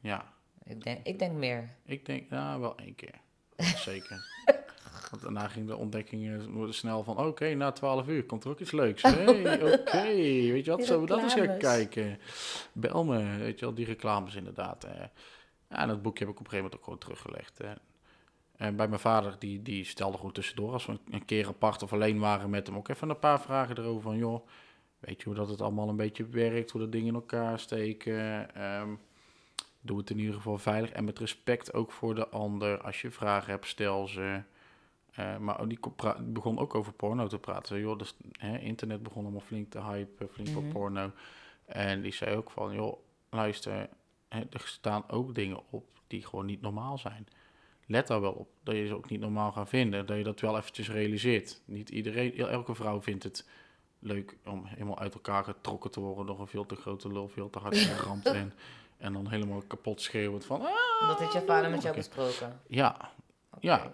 [0.00, 0.32] Ja,
[0.64, 1.68] ik, denk, ik denk meer.
[1.84, 3.14] ik denk, nou, wel één keer.
[3.88, 4.26] Zeker.
[5.10, 8.60] Want daarna ging de ontdekking eh, snel van, oké, na 12 uur komt er ook
[8.60, 9.02] iets leuks.
[9.02, 10.02] Hey, oké,
[10.52, 12.18] weet je wat, zullen we dat eens gaan kijken?
[12.72, 14.86] Bel me, weet je wel, die reclames inderdaad.
[15.68, 17.60] Ja, en dat boekje heb ik op een gegeven moment ook gewoon teruggelegd.
[18.56, 21.92] En bij mijn vader, die, die stelde gewoon tussendoor, als we een, keer apart of
[21.92, 24.46] alleen waren met hem, ook even een paar vragen erover van, joh,
[24.98, 28.54] weet je hoe dat het allemaal een beetje werkt, hoe de dingen in elkaar steken.
[28.54, 28.94] ehm,
[29.80, 32.80] doe het in ieder geval veilig en met respect ook voor de ander.
[32.80, 34.42] Als je vragen hebt, stel ze.
[35.14, 35.78] Eh, maar die
[36.20, 37.80] begon ook over porno te praten.
[37.80, 40.58] Joh, dus, hè, internet begon allemaal flink te hypen, flink Mhm.
[40.58, 41.10] op porno.
[41.64, 42.98] En die zei ook van, joh,
[43.30, 43.88] luister,
[44.28, 47.26] hè, er staan ook dingen op die gewoon niet normaal zijn.
[47.86, 50.06] Let daar wel op, dat je ze ook niet normaal gaat vinden.
[50.06, 51.60] Dat je dat wel eventjes realiseert.
[51.64, 53.48] Niet iedereen, elke vrouw vindt het
[53.98, 57.50] leuk om helemaal uit elkaar getrokken te worden door een veel te grote lul, veel
[57.50, 58.52] te hard geramd en,
[58.96, 62.60] en dan helemaal kapot schreeuwend van, ah, Dat heeft je vader met jou besproken.
[62.66, 63.10] ja,
[63.60, 63.92] ja.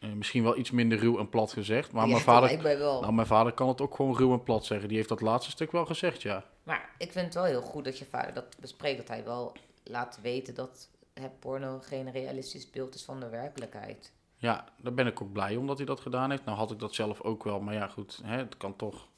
[0.00, 3.00] Eh, misschien wel iets minder ruw en plat gezegd, maar Ja, mijn vader, wel.
[3.00, 4.88] nou, mijn vader kan het ook gewoon ruw en plat zeggen.
[4.88, 6.44] Die heeft dat laatste stuk wel gezegd, ja.
[6.62, 8.96] Maar ik vind het wel heel goed dat je vader dat bespreekt.
[8.96, 9.52] Dat hij wel
[9.84, 14.12] laat weten dat het porno geen realistisch beeld is van de werkelijkheid.
[14.36, 16.44] Ja, daar ben ik ook blij om dat hij dat gedaan heeft.
[16.44, 19.08] Nou had ik dat zelf ook wel, maar ja goed, hè, het kan toch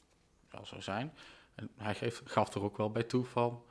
[0.49, 1.13] wel zo zijn.
[1.55, 3.61] En hij geeft, gaf er ook wel bij toe van,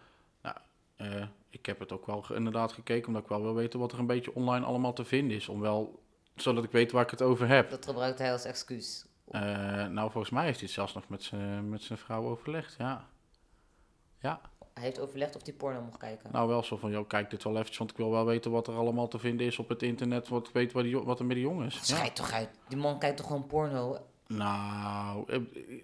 [0.42, 0.56] nou,
[0.96, 3.98] eh, ik heb het ook wel inderdaad gekeken, omdat ik wel wil weten wat er
[3.98, 5.48] een beetje online allemaal te vinden is.
[5.48, 6.01] Om wel,
[6.36, 7.70] zodat ik weet waar ik het over heb.
[7.70, 9.06] Dat gebruikt hij als excuus.
[9.30, 9.40] Eh,
[9.86, 13.06] nou, volgens mij heeft hij het zelfs nog met zijn met zijn vrouw overlegd, ja.
[14.18, 14.40] Ja,
[14.74, 16.32] Hij heeft overlegd of hij porno mocht kijken.
[16.32, 18.66] nou wel zo van, joh, kijk dit wel eventjes, want ik wil wel weten wat
[18.68, 21.24] er allemaal te vinden is op het internet, wat ik weet wat, die, wat er
[21.24, 21.74] met die jongens.
[21.76, 21.82] Ja.
[21.82, 22.48] Schijt toch uit.
[22.68, 23.98] Die man kijkt toch gewoon porno.
[24.36, 25.38] Nou, eh,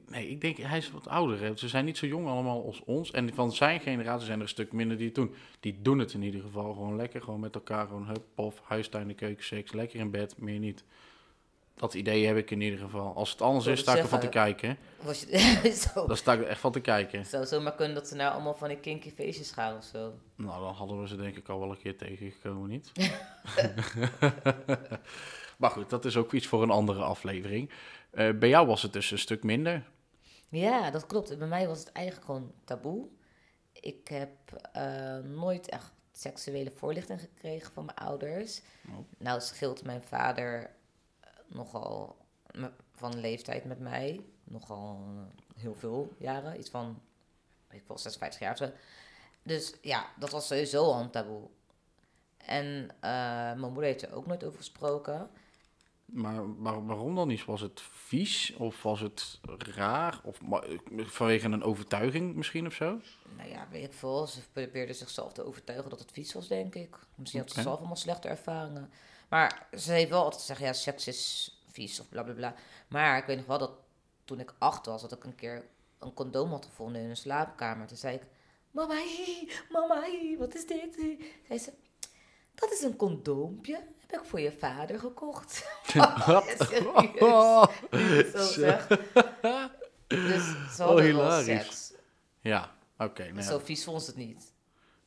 [0.08, 1.40] nee, ik denk, hij is wat ouder.
[1.40, 1.56] Hè.
[1.56, 3.10] Ze zijn niet zo jong allemaal als ons.
[3.10, 5.34] En van zijn generatie zijn er een stuk minder die het doen.
[5.60, 7.22] Die doen het in ieder geval gewoon lekker.
[7.22, 9.72] Gewoon met elkaar, gewoon hup, pof, huistuin, de keuken, seks.
[9.72, 10.84] Lekker in bed, meer niet.
[11.78, 13.14] Dat idee heb ik in ieder geval.
[13.14, 14.78] Als het anders is, sta ik ervan te kijken.
[15.02, 16.06] Was je, zo.
[16.06, 17.18] Dan sta ik er echt van te kijken.
[17.18, 20.12] Het zou zomaar kunnen dat ze nou allemaal van die kinky feestjes gaan of zo.
[20.34, 22.92] Nou, dan hadden we ze denk ik al wel een keer tegengekomen, niet?
[25.58, 27.70] maar goed, dat is ook iets voor een andere aflevering.
[28.18, 29.88] Eh, bij jou was het dus een stuk minder.
[30.48, 31.38] Ja, dat klopt.
[31.38, 33.08] Bij mij was het eigenlijk gewoon taboe.
[33.72, 34.30] Ik heb
[34.72, 38.62] eh, nooit echt seksuele voorlichting gekregen van mijn ouders.
[38.88, 38.98] Oh.
[39.18, 40.70] Nou scheelt mijn vader
[41.20, 42.16] eh, nogal
[42.92, 44.24] van leeftijd met mij.
[44.44, 45.00] Nogal
[45.56, 46.58] heel veel jaren.
[46.58, 47.02] Iets van,
[47.70, 48.56] ik wil 56 jaar.
[48.56, 48.70] zo.
[49.42, 51.48] Dus ja, dat was sowieso al een taboe.
[52.36, 55.30] En mijn moeder heeft er ook nooit over gesproken.
[56.12, 57.44] Maar waar- waarom dan niet?
[57.44, 60.20] Was het vies of was het raar?
[60.24, 60.38] Of
[61.06, 63.00] vanwege een overtuiging misschien of zo?
[63.36, 64.26] Nou ja, weet ik veel.
[64.26, 66.96] Ze probeerde zichzelf te overtuigen dat het vies was, denk ik.
[67.14, 67.64] Misschien had ze Oké.
[67.64, 68.90] zelf allemaal slechte ervaringen.
[69.28, 72.54] Maar ze heeft wel altijd gezegd, ja, seks is vies of bla bla bla.
[72.88, 73.72] Maar ik weet nog wel dat
[74.24, 75.64] toen ik acht was, dat ik een keer
[75.98, 77.86] een condoom had gevonden in een slaapkamer.
[77.86, 78.22] Toen zei ik,
[78.70, 80.94] mama, hi, mama, hi, wat is dit?
[81.46, 81.72] Zei ze,
[82.58, 83.80] dat is een condoompje.
[84.06, 85.66] Heb ik voor je vader gekocht.
[86.26, 86.56] Wat?
[87.18, 87.66] Oh,
[88.34, 88.86] Zo zeg.
[90.06, 90.44] Dus
[90.76, 91.44] ze Oh, wel hilarisch.
[91.46, 91.92] seks.
[92.40, 93.22] Ja, oké.
[93.22, 94.52] nee, Zo vies vond ze het niet.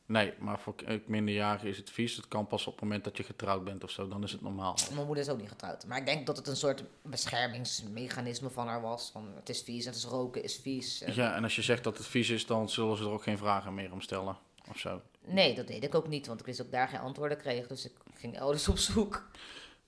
[0.06, 2.16] nee, maar voor k- minderjarigen is het vies.
[2.16, 4.08] Het kan pas op het moment dat je getrouwd bent of zo.
[4.08, 4.76] Dan is het normaal.
[4.94, 5.86] Mijn moeder is ook niet getrouwd.
[5.86, 9.10] Maar ik denk dat het een soort beschermingsmechanisme van haar was.
[9.12, 11.00] Van het is vies, het is roken, is vies.
[11.02, 13.22] En- Ja, en als je zegt dat het vies is, dan zullen ze er ook
[13.22, 14.36] geen vragen meer om stellen.
[14.70, 15.00] Of zo.
[15.26, 17.66] Nee, dat deed ik ook niet, want ik wist ook daar geen antwoorden kreeg.
[17.66, 19.30] Dus ik ging elders op zoek.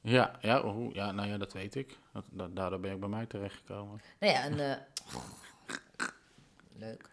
[0.01, 1.99] Ja, ja, hoe, ja, nou ja, dat weet ik.
[2.13, 4.01] Dat, dat- daardoor ben ik bij mij terechtgekomen.
[4.21, 4.61] Nou ja, en...
[4.71, 4.77] eh,
[6.77, 7.09] leuk.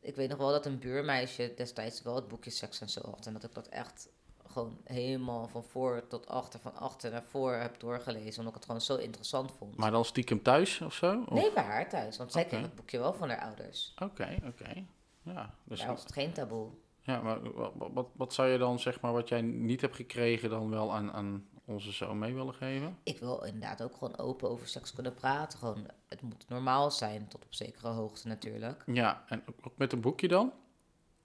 [0.00, 3.26] Ik weet nog wel dat een buurmeisje destijds wel het boekje Seks en Zo had.
[3.26, 4.08] En dat ik dat echt
[4.46, 8.38] gewoon helemaal van voor tot achter, van achter naar voor heb doorgelezen.
[8.38, 9.76] Omdat ik het gewoon zo interessant vond.
[9.76, 11.22] Maar dan stiekem thuis of zo?
[11.28, 12.16] Of- Nee, bij haar thuis.
[12.16, 13.94] Want zij kreeg het boekje wel van haar ouders.
[14.02, 14.84] Oké, oké.
[15.22, 16.68] Ja, dus, Daar was het geen taboe.
[17.04, 20.50] Ja, maar wat, wat, wat zou je dan, zeg maar, wat jij niet hebt gekregen,
[20.50, 22.98] dan wel aan, aan onze zoon mee willen geven?
[23.02, 25.58] Ik wil inderdaad ook gewoon open over seks kunnen praten.
[25.58, 28.82] Gewoon, het moet normaal zijn, tot op zekere hoogte natuurlijk.
[28.86, 30.46] Ja, en ook- met een boekje dan?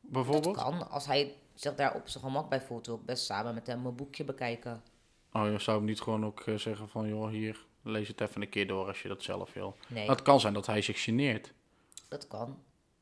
[0.01, 0.55] Dat Bijvoorbeeld?
[0.57, 0.89] kan.
[0.89, 3.85] Als hij zich daar op zijn gemak bij voelt, wil ik best samen met hem
[3.85, 4.81] een boekje bekijken.
[5.33, 8.41] Oh, je zou hem niet gewoon ook eh, zeggen van, joh, hier, lees het even
[8.41, 9.75] een keer door als je dat zelf wil.
[9.87, 11.53] Nee, Het kan zijn dat hij zich geneert.
[12.07, 12.57] dat kan.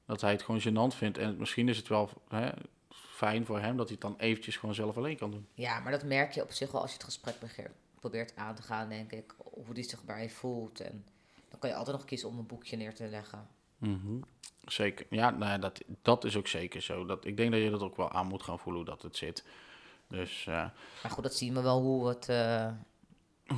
[0.08, 1.18] Dat hij het gewoon gênant vindt.
[1.18, 2.50] En misschien is het wel hè,
[2.90, 5.48] fijn voor hem dat hij het dan eventjes gewoon zelf alleen kan doen.
[5.54, 7.36] Ja, maar dat merk je op zich wel als je het gesprek
[8.00, 9.34] probeert aan te gaan, denk ik.
[9.38, 10.80] Hoe die zich bij voelt.
[10.80, 11.06] En
[11.50, 13.48] dan kan je altijd nog kiezen om een boekje neer te leggen.
[13.78, 14.18] Mhm.
[14.66, 15.06] Zeker.
[15.10, 17.06] Ja, nou ja, dat, dat is ook zeker zo.
[17.06, 19.16] Dat, ik denk dat je dat ook wel aan moet gaan voelen hoe dat het
[19.18, 19.44] zit.
[20.08, 20.54] Dus eh,
[21.04, 22.30] Maar goed, dat zien we wel hoe het...
[22.30, 22.72] eh,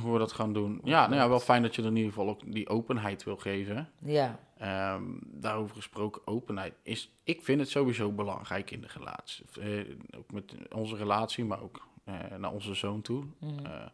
[0.00, 0.80] hoe we dat gaan doen.
[0.84, 3.36] Ja, nou ja, wel fijn dat je er in ieder geval ook die openheid wil
[3.36, 3.90] geven.
[3.98, 9.44] ja, Ehm, daarover gesproken, openheid is, ik vind het sowieso belangrijk in de relatie.
[9.60, 13.24] Eh, ook met onze relatie, maar ook eh, naar onze zoon toe.
[13.38, 13.66] mhm.
[13.66, 13.86] Eh,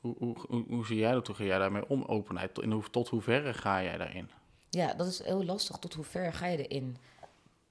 [0.00, 1.26] hoe, hoe, hoe, hoe zie jij dat?
[1.26, 2.02] Hoe ga jij daarmee om?
[2.02, 2.54] Openheid.
[2.54, 4.30] Tot, in hoe, tot hoeverre ga jij daarin?
[4.70, 5.76] ja, dat is heel lastig.
[5.76, 6.96] Tot hoe ver ga je erin?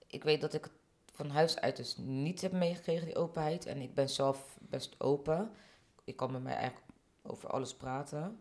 [0.08, 0.74] Ik weet dat ik het
[1.12, 3.66] van huis uit dus niet heb meegekregen, die openheid.
[3.66, 5.52] En ik ben zelf best open.
[6.04, 6.86] Ik kan met mij eigenlijk
[7.22, 8.40] over alles praten.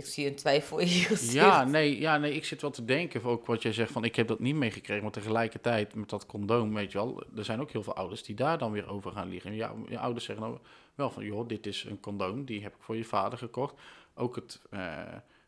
[0.00, 1.32] Ik zie een twijfel in je gezicht.
[1.32, 4.16] Ja nee, ja, nee, ik zit wel te denken, ook wat jij zegt van ik
[4.16, 7.70] heb dat niet meegekregen, maar tegelijkertijd met dat condoom, weet je wel, er zijn ook
[7.70, 9.54] heel veel ouders die daar dan weer over gaan liggen.
[9.54, 10.58] Ja, je ouders zeggen nou
[10.94, 13.74] wel van, joh, dit is een condoom, die heb ik voor je vader gekocht.
[14.14, 15.02] Ook het eh,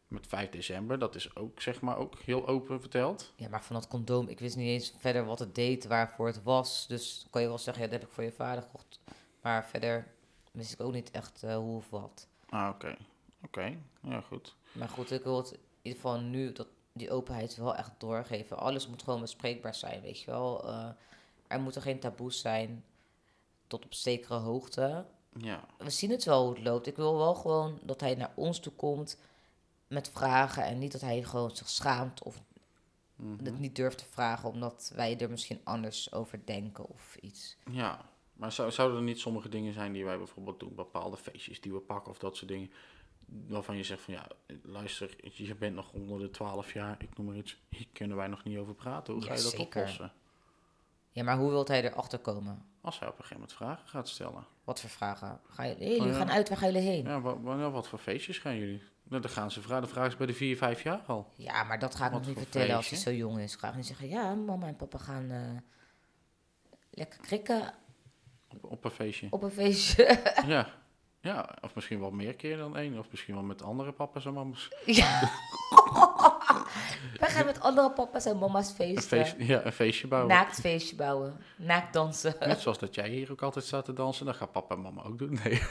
[0.08, 3.32] met 5 december, dat is ook zeg maar ook heel open verteld.
[3.36, 6.42] Ja, maar van dat condoom, ik wist niet eens verder wat het deed, waarvoor het
[6.42, 6.86] was.
[6.88, 9.00] Dus dan kan je wel zeggen, ja, dat heb ik voor je vader gekocht.
[9.42, 10.06] Maar verder
[10.52, 12.28] wist ik ook niet echt eh, hoe of wat.
[12.48, 12.96] Ah, oké.
[13.44, 14.54] Oké, ja goed.
[14.72, 18.58] Maar goed, ik wil het in ieder geval nu dat die openheid wel echt doorgeven.
[18.58, 20.68] Alles moet gewoon bespreekbaar zijn, weet je wel.
[20.68, 20.88] Eh,
[21.46, 22.84] er moeten geen taboes zijn
[23.66, 25.04] tot op zekere hoogte.
[25.38, 26.86] Ja, We zien het wel hoe het loopt.
[26.86, 29.18] Ik wil wel gewoon dat hij naar ons toe komt
[29.86, 32.42] met vragen en niet dat hij gewoon zich schaamt of
[33.16, 33.44] mhm.
[33.44, 37.56] het niet durft te vragen omdat wij er misschien anders over denken of iets.
[37.70, 38.10] ja.
[38.32, 41.72] Maar zou, zouden er niet sommige dingen zijn die wij bijvoorbeeld doen, bepaalde feestjes die
[41.72, 42.70] we pakken of dat soort dingen,
[43.48, 44.26] waarvan je zegt van ja,
[44.62, 48.26] luister, je bent nog onder de 12 jaar, ik noem maar iets, hier kunnen wij
[48.26, 49.12] nog niet over praten.
[49.14, 49.66] Hoe ga Ja, je dat zeker.
[49.66, 50.12] oplossen?
[51.10, 52.64] Ja, maar hoe wilt hij erachter komen?
[52.80, 54.46] Als hij op een gegeven moment vragen gaat stellen.
[54.64, 55.40] Wat voor vragen?
[55.48, 56.12] Ga je, hey, jullie Oh, ja.
[56.14, 57.04] gaan uit, waar gaan jullie heen?
[57.04, 58.82] Ja, wat, wat, voor feestjes gaan jullie?
[59.02, 59.82] Nou, dan gaan ze vragen.
[59.82, 61.32] De vraag is bij de 4, 5 jaar al.
[61.36, 63.10] Ja, maar dat ga ik nog niet vertellen als hij feestje?
[63.10, 63.52] zo jong is.
[63.54, 65.38] Ik ga niet zeggen, ja, mama en papa gaan eh,
[66.90, 67.74] lekker krikken
[68.48, 69.26] Op, op een feestje.
[69.30, 70.20] op een feestje.
[70.46, 70.68] Ja.
[71.22, 72.98] ja, of misschien wel meer keer dan één.
[72.98, 74.68] Of misschien wel met andere papa's en mama's.
[74.86, 75.20] ja.
[77.20, 79.02] Wij gaan met andere papa's en mama's Een, feesten.
[79.02, 80.30] feest, ja, een feestje bouwen.
[80.30, 81.36] Naakt feestje bouwen.
[81.56, 82.34] Naakt dansen.
[82.40, 85.02] Net zoals dat jij hier ook altijd staat te dansen, dat gaat papa en mama
[85.02, 85.38] ook doen.
[85.44, 85.62] Nee.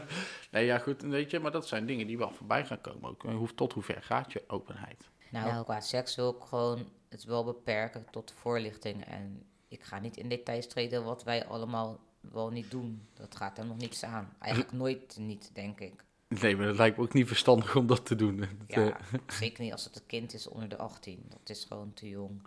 [0.50, 3.10] nee, ja, goed, weet je, maar dat zijn dingen die wel voorbij gaan komen.
[3.10, 3.22] Ook.
[3.22, 5.08] Hoe, tot hoe ver gaat je openheid?
[5.30, 9.04] Nou, qua seks wil ik gewoon het wel beperken tot voorlichting.
[9.04, 11.98] En ik ga niet in details treden wat wij allemaal
[12.32, 13.02] wel niet doen.
[13.14, 14.36] Dat gaat hem nog niets aan.
[14.38, 16.04] Eigenlijk nooit niet, denk ik.
[16.28, 18.36] Nee, maar het lijkt me ook niet verstandig om dat te doen.
[18.36, 21.24] Dat, Ja, eh, zeker niet als het een kind is onder de 18.
[21.28, 22.46] Dat is gewoon te jong.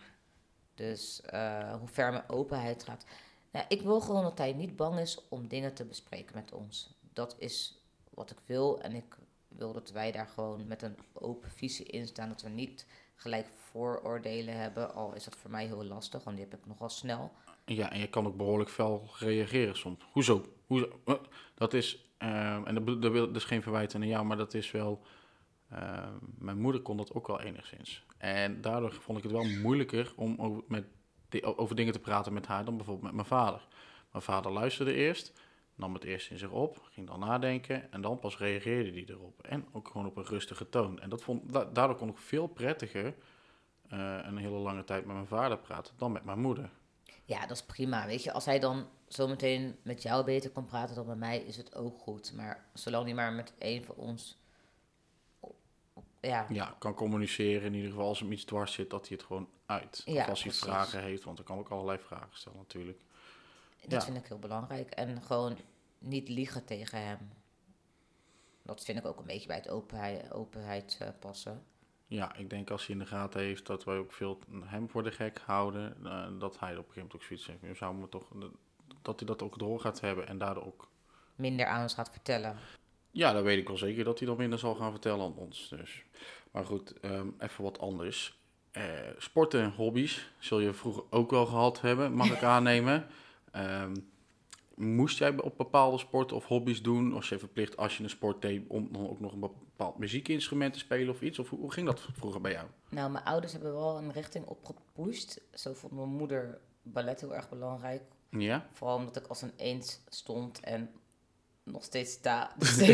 [0.76, 3.06] Dus eh, hoe ver mijn openheid gaat.
[3.52, 6.96] Nou, ik wil gewoon dat hij niet bang is om dingen te bespreken met ons.
[7.14, 8.82] Dat is wat ik wil.
[8.82, 12.30] En ik wil dat wij daar gewoon met een open visie in staan.
[12.30, 12.86] Dat we niet
[13.16, 14.94] gelijk vooroordelen hebben.
[14.94, 17.32] Al is dat voor mij heel lastig, want die heb ik nogal snel.
[17.76, 20.04] Ja, en je kan ook behoorlijk fel reageren soms.
[20.12, 20.46] Hoezo?
[20.68, 21.00] Hoezo?
[21.06, 21.14] Eh,
[21.56, 23.02] Dat is, ehm, en dat,
[23.34, 25.02] dat geen verwijt aan jou, maar dat is wel...
[25.70, 28.06] ehm, mijn moeder kon dat ook wel enigszins.
[28.18, 30.86] En daardoor vond ik het wel moeilijker om over, met,
[31.42, 33.68] over dingen te praten met haar dan bijvoorbeeld met mijn vader.
[34.12, 35.34] Mijn vader luisterde eerst,
[35.76, 39.42] nam het eerst in zich op, ging dan nadenken en dan pas reageerde hij erop.
[39.44, 41.00] En ook gewoon op een rustige toon.
[41.00, 43.16] En dat vond, da- daardoor kon ik veel prettiger
[43.90, 46.70] eh, een hele lange tijd met mijn vader praten dan met mijn moeder.
[47.28, 48.06] Ja, dat is prima.
[48.06, 51.58] Weet je, als hij dan zometeen met jou beter kan praten dan met mij, is
[51.58, 52.34] het ook goed.
[52.34, 54.38] Maar zolang hij maar met een van ons.
[56.22, 57.62] Ja, ja, kan communiceren.
[57.66, 60.02] In ieder geval als hem iets dwars zit, dat hij het gewoon uit.
[60.06, 60.60] Ja, of als hij precies.
[60.70, 63.00] vragen heeft, want dan kan ook allerlei vragen stellen natuurlijk.
[63.82, 64.02] dat Ja.
[64.02, 64.90] vind ik heel belangrijk.
[64.92, 65.58] En gewoon
[66.00, 67.30] niet liegen tegen hem.
[68.64, 71.64] Dat vind ik ook een beetje bij het openheid, openheid eh, passen.
[72.08, 75.04] Ja, ik denk als hij in de gaten heeft dat wij ook veel hem voor
[75.04, 77.62] de gek houden, eh, dat hij op een gegeven moment ook zoiets heeft.
[77.62, 78.28] Je zou me toch,
[79.02, 80.88] dat hij dat ook door gaat hebben en daardoor ook...
[81.36, 82.58] Minder aan ons gaat vertellen.
[83.12, 85.70] Ja, dat weet ik wel zeker dat hij dan minder zal gaan vertellen aan ons.
[85.70, 86.04] Dus.
[86.52, 88.40] Maar goed, ehm, even wat anders.
[88.72, 88.84] Eh,
[89.18, 93.08] sporten en hobby's zul je vroeger ook wel gehad hebben, mag ik aannemen.
[93.52, 93.96] Ehm,
[94.78, 98.42] moest jij op bepaalde sporten of hobby's doen, als je verplicht als je een sport
[98.42, 101.40] deed, om dan ook nog een bepaald muziekinstrument te spelen of iets?
[101.40, 102.68] Of hoe, hoe ging dat vroeger bij jou?
[102.90, 105.42] Nou, mijn ouders hebben wel een richting opgepusht.
[105.54, 108.02] Zo vond mijn moeder ballet heel erg belangrijk.
[108.30, 108.68] Ja?
[108.74, 110.90] Vooral omdat ik als een eens stond en
[111.64, 112.56] nog steeds sta.
[112.58, 112.76] Dus.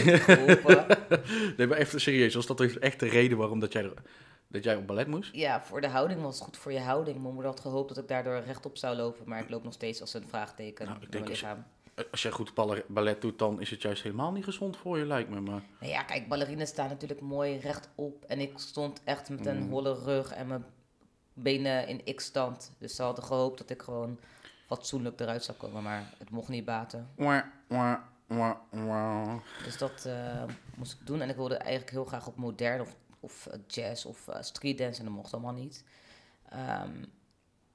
[1.57, 4.01] Nee, maar even serieus, was dat dus echt de reden waarom dat jij, er-
[4.53, 5.35] dat jij op ballet moest?
[5.35, 7.21] Ja, voor de houding was het goed voor je houding.
[7.21, 10.01] Mijn moeder had gehoopt dat ik daardoor rechtop zou lopen, maar ik loop nog steeds
[10.01, 11.65] als een vraagteken Nou, ik denk mijn als je- lichaam.
[12.11, 12.53] Als jij goed
[12.87, 15.39] ballet- doet, dan is het juist helemaal niet gezond voor je, lijkt me.
[15.39, 18.23] Maar Nou ja, kijk, ballerines staan natuurlijk mooi rechtop.
[18.27, 19.69] En ik stond echt met een Mm.
[19.69, 20.65] holle rug en mijn
[21.33, 22.71] benen in x-stand.
[22.77, 24.19] Dus ze hadden gehoopt dat ik gewoon
[24.67, 27.09] fatsoenlijk eruit zou komen, maar het mocht niet baten.
[29.63, 30.43] Dus dat eh,
[30.75, 31.21] moest ik doen.
[31.21, 34.99] En ik wilde eigenlijk heel graag op modern of, of eh, jazz of eh, streetdance.
[34.99, 35.83] En dat mocht allemaal niet.
[36.49, 37.03] Ehm,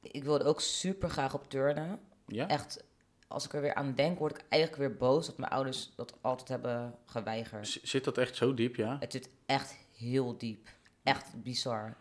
[0.00, 2.00] ik wilde ook super graag op turnen.
[2.26, 2.48] Ja?
[2.48, 2.84] Echt,
[3.28, 6.14] als ik er weer aan denk, word ik eigenlijk weer boos dat mijn ouders dat
[6.20, 7.68] altijd hebben geweigerd.
[7.68, 8.96] Z- Zit dat echt zo diep, ja?
[9.00, 10.68] Het zit echt heel diep.
[11.02, 11.96] Echt bizar.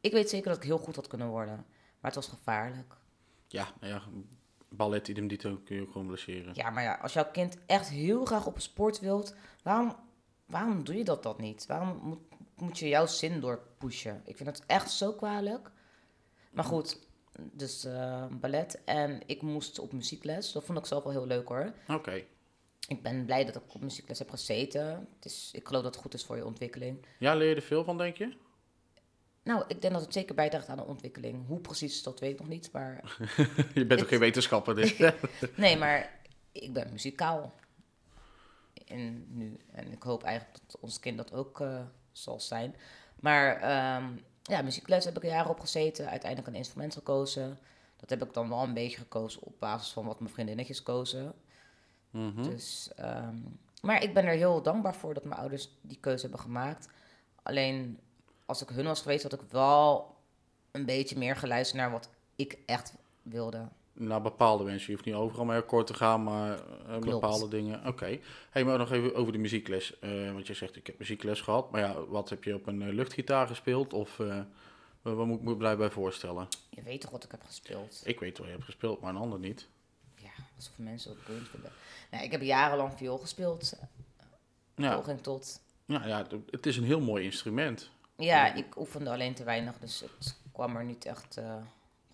[0.00, 1.56] Ik weet zeker dat ik heel goed had kunnen worden.
[2.00, 2.94] Maar het was gevaarlijk.
[3.48, 4.02] Ja, nou ja,
[4.68, 6.54] ballet idem dito kun je ook gewoon blesseren.
[6.54, 9.96] Ja, maar ja, als jouw kind echt heel graag op een sport wilt, waarom,
[10.46, 11.66] waarom doe je dat dan niet?
[11.66, 12.18] Waarom moet,
[12.56, 14.22] moet je jouw zin doorpushen?
[14.24, 15.70] Ik vind het echt zo kwalijk.
[16.50, 16.98] Maar goed,
[17.52, 18.80] dus eh, ballet.
[18.84, 20.52] En ik moest op muziekles.
[20.52, 21.72] Dat vond ik zelf wel heel leuk hoor.
[21.88, 22.24] Oké.
[22.88, 25.08] Ik ben blij dat ik op muziekles heb gezeten.
[25.14, 27.06] Het is, ik geloof dat het goed is voor je ontwikkeling.
[27.18, 28.36] Ja, leer je er veel van, denk je?
[29.42, 31.46] Nou, ik denk dat het zeker bijdraagt aan de ontwikkeling.
[31.46, 32.72] Hoe precies, dat weet ik nog niet.
[32.72, 33.18] Maar
[33.74, 34.98] je bent ook geen wetenschapper, dus.
[35.56, 36.20] nee, maar
[36.52, 37.54] ik ben muzikaal.
[38.86, 39.60] En nu.
[39.72, 41.80] En ik hoop eigenlijk dat ons kind dat ook eh,
[42.12, 42.74] zal zijn.
[43.20, 44.04] Maar ehm,
[44.42, 46.10] ja, muziekles heb ik een jaar op gezeten.
[46.10, 47.58] Uiteindelijk een instrument gekozen.
[47.96, 51.32] Dat heb ik dan wel een beetje gekozen op basis van wat mijn vriendinnetjes kozen.
[52.10, 52.42] Mhm.
[52.42, 53.36] Dus, ehm,
[53.82, 56.88] maar ik ben er heel dankbaar voor dat mijn ouders die keuze hebben gemaakt.
[57.42, 58.00] Alleen
[58.46, 60.16] als ik hun was geweest, had ik wel
[60.70, 63.68] een beetje meer geluisterd naar wat ik echt wilde.
[63.92, 64.86] Naar bepaalde mensen.
[64.86, 67.86] Je hoeft niet overal mee akkoord te gaan, maar eh, bepaalde dingen.
[67.86, 68.18] Oké.
[68.50, 69.98] Hey, maar nog even over de muziekles.
[69.98, 71.70] Eh, want je zegt, ik heb muziekles gehad.
[71.70, 73.92] Maar ja, wat heb je op een eh, luchtgitaar gespeeld?
[73.92, 74.16] Of
[75.02, 76.48] wat wat moet ik me blij voorstellen?
[76.70, 78.02] Je weet toch wat ik heb gespeeld?
[78.04, 79.68] Ik weet wel, je hebt gespeeld, maar een ander niet.
[80.14, 81.72] Ja, alsof mensen dat boeiend vinden.
[82.10, 83.72] Nou, ik heb jarenlang viool gespeeld.
[84.74, 85.60] Ja, Poging tot.
[85.84, 87.90] ja, ja, het is een heel mooi instrument.
[88.16, 91.40] Ja, ik oefende alleen te weinig, dus het kwam er niet echt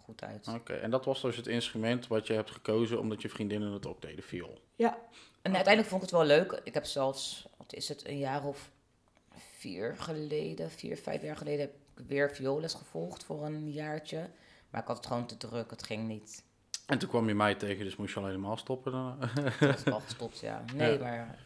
[0.09, 0.49] goed uit.
[0.49, 3.87] Oké, en dat was dus het instrument wat je hebt gekozen omdat je vriendinnen het
[3.87, 4.61] ook deden, viool.
[4.77, 4.99] Ja.
[5.43, 6.61] En uiteindelijk vond ik het wel leuk.
[6.65, 8.71] Ik heb zelfs, wat is het, een jaar of
[9.59, 14.31] vier geleden, vier, vijf jaar geleden, heb ik weer vioolles gevolgd voor een jaartje.
[14.71, 16.45] Maar ik had het gewoon te druk, het ging niet.
[16.87, 18.93] En toen kwam je mij tegen, dus moest je al helemaal stoppen.
[18.93, 19.17] Dan.
[19.21, 20.65] Het was wel gestopt, ja.
[20.75, 20.99] Nee, Ja.
[20.99, 21.39] maar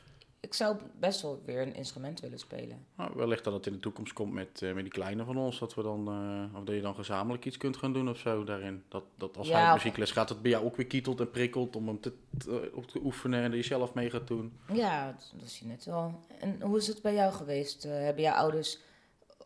[0.43, 2.87] ik zou best wel weer een instrument willen spelen.
[2.97, 5.59] Nou, wellicht dat het in de toekomst komt met, eh, met die kleine van ons,
[5.59, 8.45] dat we dan, eh, of dat je dan gezamenlijk iets kunt gaan doen of zo
[8.45, 8.83] daarin.
[8.89, 11.77] Dat, dat als Ja, hij muziekles gaat, dat bij jou ook weer kietelt en prikkelt
[11.77, 14.53] om hem te, te- op te oefenen en dat je zelf mee gaat doen.
[14.73, 16.21] Ja, dat, dat is je net wel.
[16.41, 17.85] En hoe is het bij jou geweest?
[17.85, 18.79] Eh, hebben jouw ouders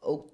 [0.00, 0.32] ook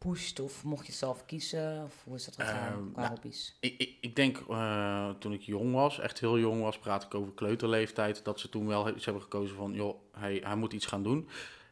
[0.00, 1.82] gepusht of mocht je zelf kiezen?
[1.84, 3.56] Of hoe is dat gegaan Ehm, qua nou, hobby's?
[3.60, 7.14] Ik, ik, ik denk uh, toen ik jong was, echt heel jong was, praat ik
[7.14, 10.86] over kleuterleeftijd, dat ze toen wel iets hebben gekozen van, joh, hij, hij moet iets
[10.86, 11.28] gaan doen.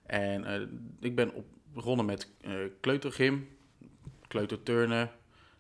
[0.06, 3.48] En uh, ik ben op, begonnen met uh, kleutergym,
[4.28, 5.10] kleuterturnen.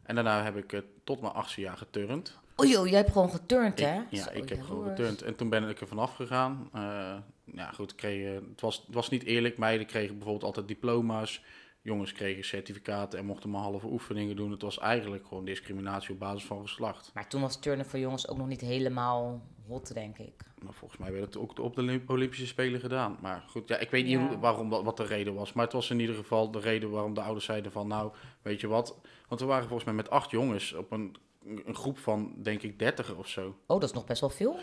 [0.02, 2.38] En daarna heb ik tot mijn achtste jaar geturnd.
[2.56, 4.00] Oh joh, jij hebt gewoon geturnd, ik, hè?
[4.10, 5.22] Ja, Zo, ik heb gewoon geturnd.
[5.22, 6.70] En toen ben ik er vanaf gegaan.
[6.74, 9.58] Uh, ja, goed, kreeg, het, was, het was niet eerlijk.
[9.58, 11.42] Meiden kregen bijvoorbeeld altijd diploma's.
[11.88, 14.50] Jongens kregen certificaten en mochten maar halve oefeningen doen.
[14.50, 17.10] Het was eigenlijk gewoon discriminatie op basis van geslacht.
[17.14, 20.34] Maar toen was turnen voor jongens ook nog niet helemaal hot, denk ik.
[20.62, 23.16] Maar volgens mij werd het ook op de Olympische Spelen gedaan.
[23.20, 24.28] Maar goed, ja, ik weet niet Ja.
[24.28, 25.52] hoe, waarom dat, wat de reden was.
[25.52, 27.86] Maar het was in ieder geval de reden waarom de ouders zeiden van...
[27.88, 28.12] Nou,
[28.42, 28.96] weet je wat?
[29.28, 31.16] Want we waren volgens mij met acht jongens op een,
[31.64, 33.46] een groep van, denk ik, dertig of zo.
[33.66, 34.56] Oh, dat is nog best wel veel.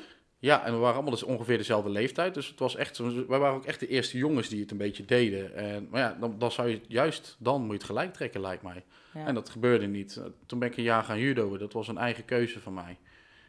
[0.45, 2.33] Ja, en we waren allemaal dus ongeveer dezelfde leeftijd.
[2.33, 5.05] Dus het was echt, wij waren ook echt de eerste jongens die het een beetje
[5.05, 5.55] deden.
[5.55, 8.63] En, maar ja, dan, dan zou je juist, dan moet je het gelijk trekken, lijkt
[8.63, 8.83] mij.
[9.13, 9.25] Ja.
[9.25, 10.17] En dat gebeurde niet.
[10.17, 11.59] Eh, Toen ben ik een jaar gaan judoën.
[11.59, 12.97] Dat was een eigen keuze van mij.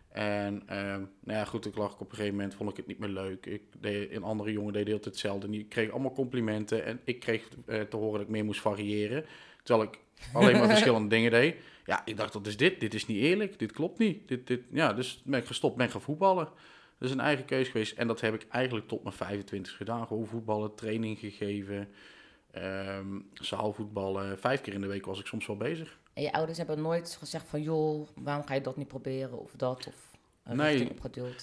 [0.08, 2.98] En ehm, nou ja, goed, ik lag op een gegeven moment, vond ik het niet
[2.98, 3.46] meer leuk.
[3.46, 5.46] Ik deed, een andere jongen deed altijd hetzelfde.
[5.46, 6.84] En die kreeg allemaal complimenten.
[6.84, 9.24] En ik kreeg eh, te horen dat ik meer moest variëren.
[9.62, 9.98] Terwijl ik
[10.32, 11.56] alleen maar verschillende dingen deed.
[11.86, 12.80] Ja, ik dacht, wat is dit?
[12.80, 13.58] Dit is niet eerlijk.
[13.58, 14.28] Dit klopt niet.
[14.28, 16.48] Dit, dit, ja, dus ben ik gestopt, ben gaan voetballen.
[16.98, 17.96] Dat is een eigen keuze geweest.
[17.96, 20.06] En dat heb ik eigenlijk tot mijn 25 gedaan.
[20.06, 21.88] Gewoon voetballen, training gegeven.
[22.50, 24.38] ehm zaalvoetballen.
[24.38, 25.98] Vijf keer in de week was ik soms wel bezig.
[26.12, 27.62] En je ouders hebben nooit gezegd van...
[27.62, 29.86] joh, waarom ga je dat niet proberen of dat?
[29.86, 30.94] Of een Nee.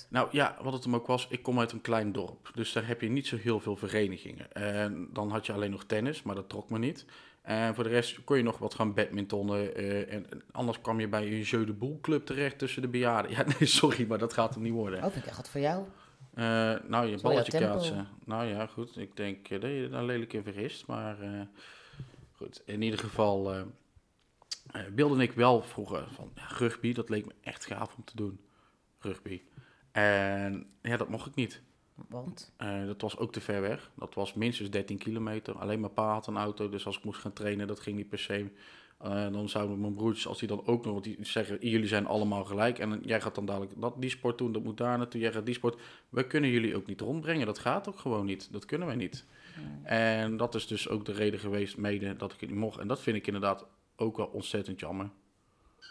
[0.10, 2.51] Nou ja, wat het hem ook was, ik kom uit een klein dorp.
[2.54, 4.51] Dus daar heb je niet zo heel veel verenigingen.
[4.54, 7.06] En dan had je alleen nog tennis, maar dat trok me niet.
[7.44, 9.76] En voor de rest kon je nog wat gaan badmintonnen.
[9.76, 12.88] eh, en, en anders kwam je bij een Jeu de Boel club terecht tussen de
[12.88, 13.32] bejaarden.
[13.32, 15.04] Ja, nee, sorry, maar dat gaat hem niet worden.
[15.04, 15.86] Oh, vind ik echt wat voor jou.
[16.34, 16.44] Eh,
[16.88, 18.08] nou, je balletje kaatsen.
[18.26, 18.98] Nou ja, goed.
[18.98, 20.88] Ik denk eh, dat je daar lelijk in vergist.
[20.88, 21.41] Maar eh,
[22.32, 23.62] goed, in ieder geval eh
[24.72, 26.94] eh, wilde ik wel vroeger van ja, rugby.
[26.94, 28.39] Dat leek me echt gaaf om te doen.
[29.00, 29.41] Rugby.
[29.91, 31.62] En ja, dat mocht ik niet.
[31.96, 32.52] Want?
[32.58, 33.91] Eh, dat was ook te ver weg.
[33.96, 35.58] Dat was minstens 13 kilometer.
[35.58, 38.10] Alleen mijn pa had een auto, dus als ik moest gaan trainen, dat ging niet
[38.10, 38.50] per se.
[38.98, 42.44] Eh, dan zouden mijn broertjes, als die dan ook nog, die zeggen, jullie zijn allemaal
[42.44, 42.80] gelijk.
[42.80, 45.46] En jij gaat dan dadelijk dat, die sport doen, dat moet daar naartoe, jij gaat
[45.46, 45.82] die sport.
[46.10, 48.52] We kunnen jullie ook niet rondbrengen, dat gaat ook gewoon niet.
[48.52, 49.26] Dat kunnen wij niet.
[49.84, 52.80] En dat is dus ook de reden geweest, mede, dat ik het niet mocht.
[52.80, 53.66] En dat vind ik inderdaad
[53.96, 55.10] ook wel ontzettend jammer.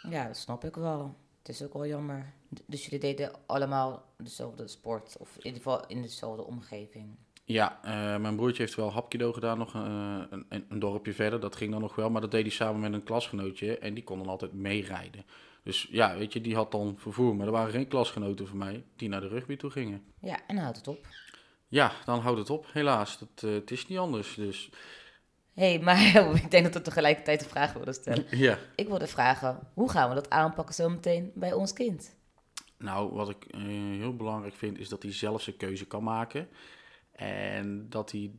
[0.09, 1.17] Ja, dat snap ik wel.
[1.43, 2.33] Het is ook wel jammer.
[2.67, 5.17] Dus jullie deden allemaal dezelfde sport?
[5.19, 7.17] Of in ieder geval in dezelfde omgeving?
[7.45, 11.41] Ja, eh, mijn broertje heeft wel hapkido gedaan, nog eh, een, een, dorpje verder.
[11.41, 13.79] Dat ging dan nog wel, maar dat deed hij samen met een klasgenootje.
[13.79, 15.25] En die kon dan altijd meerijden.
[15.63, 17.37] Dus ja, weet je, die had dan vervoer.
[17.37, 20.05] Maar er waren geen klasgenoten van mij die naar de rugby toe gingen.
[20.21, 21.07] Ja, en dan houdt het op.
[21.69, 23.19] Ja, dan houdt het op, helaas.
[23.19, 24.71] Dat, eh, het is niet anders, dus
[25.55, 28.27] hey, maar ik denk dat we tegelijkertijd de vraag wilden stellen.
[28.31, 28.59] ja.
[28.75, 32.15] Ik wilde vragen, hoe gaan we dat aanpakken zometeen bij ons kind?
[32.79, 33.61] Nou, wat ik eh,
[33.99, 36.49] heel belangrijk vind, is dat hij zelf zijn keuze kan maken.
[37.13, 38.31] En dat hij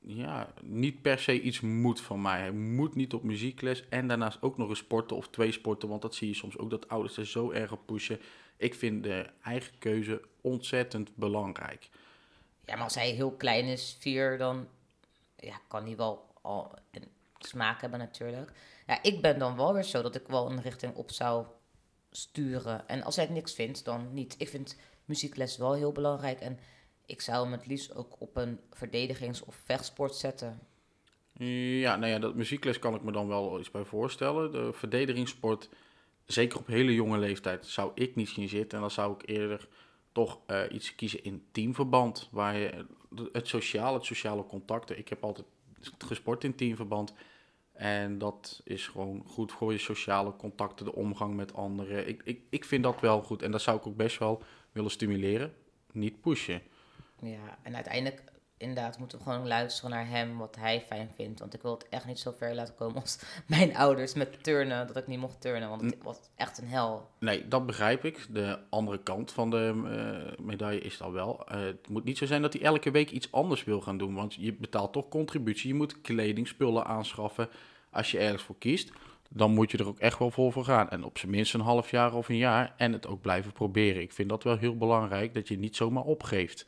[0.00, 2.38] ja, niet per se iets moet van mij.
[2.38, 5.88] Hij moet niet op muziekles en daarnaast ook nog eens sporten of twee sporten.
[5.88, 8.20] Want dat zie je soms ook, dat ouders er zo erg op pushen.
[8.56, 11.88] Ik vind de eigen keuze ontzettend belangrijk.
[12.64, 14.68] Ja, maar als hij heel klein is, vier, dan
[15.36, 16.74] ja, kan hij wel al
[17.38, 18.52] smaak hebben natuurlijk.
[18.86, 21.46] Ja, ik ben dan wel weer zo dat ik wel een richting op zou
[22.10, 22.88] sturen.
[22.88, 24.34] En als hij het niks vindt, dan niet.
[24.38, 26.40] Ik vind muziekles wel heel belangrijk.
[26.40, 26.58] En
[27.06, 30.60] ik zou hem het liefst ook op een verdedigings- of vechtsport zetten.
[31.80, 34.52] Ja, nou ja, dat muziekles kan ik me dan wel iets bij voorstellen.
[34.52, 35.68] De verdedigingssport,
[36.26, 38.78] zeker op hele jonge leeftijd, zou ik niet zien zitten.
[38.78, 39.68] En dan zou ik eerder
[40.12, 42.28] toch eh, iets kiezen in teamverband.
[42.30, 42.86] Waar je
[43.32, 44.98] het sociale, het sociale contacten.
[44.98, 45.46] Ik heb altijd
[45.98, 47.14] gesport in teamverband.
[47.72, 52.08] En dat is gewoon goed voor je sociale contacten, de omgang met anderen.
[52.08, 53.42] Ik, ik, ik vind dat wel goed.
[53.42, 55.54] En dat zou ik ook best wel willen stimuleren.
[55.92, 56.62] Niet pushen.
[57.20, 58.22] Ja, en uiteindelijk
[58.58, 61.40] inderdaad moeten we gewoon luisteren naar hem, wat hij fijn vindt.
[61.40, 64.86] Want ik wil het echt niet zo ver laten komen als mijn ouders met turnen,
[64.86, 65.68] dat ik niet mocht turnen.
[65.68, 67.08] Want het was echt een hel.
[67.18, 68.26] Nee, dat begrijp ik.
[68.30, 69.82] De andere kant van de
[70.36, 71.46] eh, medaille is dan wel.
[71.48, 74.14] eh, het moet niet zo zijn dat hij elke week iets anders wil gaan doen.
[74.14, 75.68] Want je betaalt toch contributie.
[75.68, 77.48] Je moet kleding, spullen aanschaffen.
[77.90, 78.90] Als je ergens voor kiest,
[79.30, 80.90] dan moet je er ook echt wel voor voor gaan.
[80.90, 82.74] En op zijn minst een half jaar of een jaar.
[82.76, 84.02] En het ook blijven proberen.
[84.02, 86.66] Ik vind dat wel heel belangrijk, dat je niet zomaar opgeeft.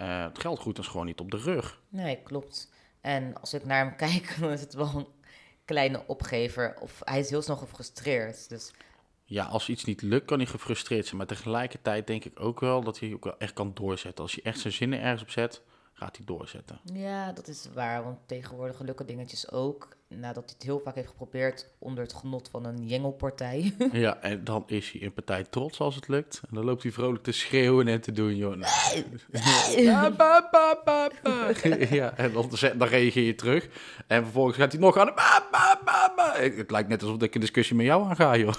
[0.00, 1.80] Eh, het geld goed is gewoon niet op de rug.
[1.88, 2.72] Nee, klopt.
[3.00, 5.06] En als ik naar hem kijk, dan is het wel een
[5.64, 6.76] kleine opgever.
[6.80, 8.48] Of hij is heel snel gefrustreerd.
[8.48, 8.72] Dus
[9.24, 11.16] Ja, als iets niet lukt, kan hij gefrustreerd zijn.
[11.16, 14.24] Maar tegelijkertijd denk ik ook wel dat hij ook wel echt kan doorzetten.
[14.24, 15.62] Als je echt zijn zinnen ergens op zet,
[16.00, 16.80] gaat hij doorzetten.
[16.92, 19.88] Ja, dat is waar, want tegenwoordig lukken dingetjes ook.
[20.08, 23.74] Nadat hij het heel vaak heeft geprobeerd onder het genot van een jengelpartij.
[23.92, 26.40] ja, en dan is hij in partij trots als het lukt.
[26.48, 28.56] En dan loopt hij vrolijk te schreeuwen en te doen, joh.
[28.56, 29.04] Nou,
[29.86, 31.50] ja, ba, ba, ba, ba.
[31.90, 33.68] ja, en dan, dan reageer je terug.
[34.06, 35.12] En vervolgens gaat hij nog aan.
[36.56, 38.54] Het lijkt net alsof ik een discussie met jou aanga, joh.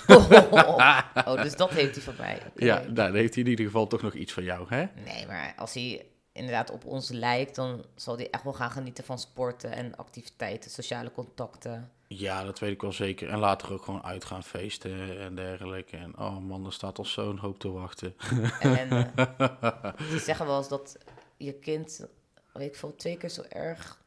[1.26, 2.42] oh, dus dat heeft hij van mij.
[2.56, 4.86] Ja, nou, dan heeft hij in ieder geval toch nog iets van jou, hè?
[5.06, 9.04] Nee, maar als hij inderdaad op ons lijkt, dan zal hij echt wel gaan genieten
[9.04, 11.92] van sporten en activiteiten, sociale contacten.
[12.08, 13.30] Ja, dat weet ik wel zeker.
[13.30, 15.98] En later ook gewoon uitgaan, feesten en dergelijke.
[15.98, 18.16] En oh man, er staat al zo'n hoop te wachten.
[18.60, 18.90] En,
[20.12, 20.98] ze zeggen wel eens dat
[21.38, 22.08] je kind,
[22.54, 24.01] weet ik veel, twee keer zo erg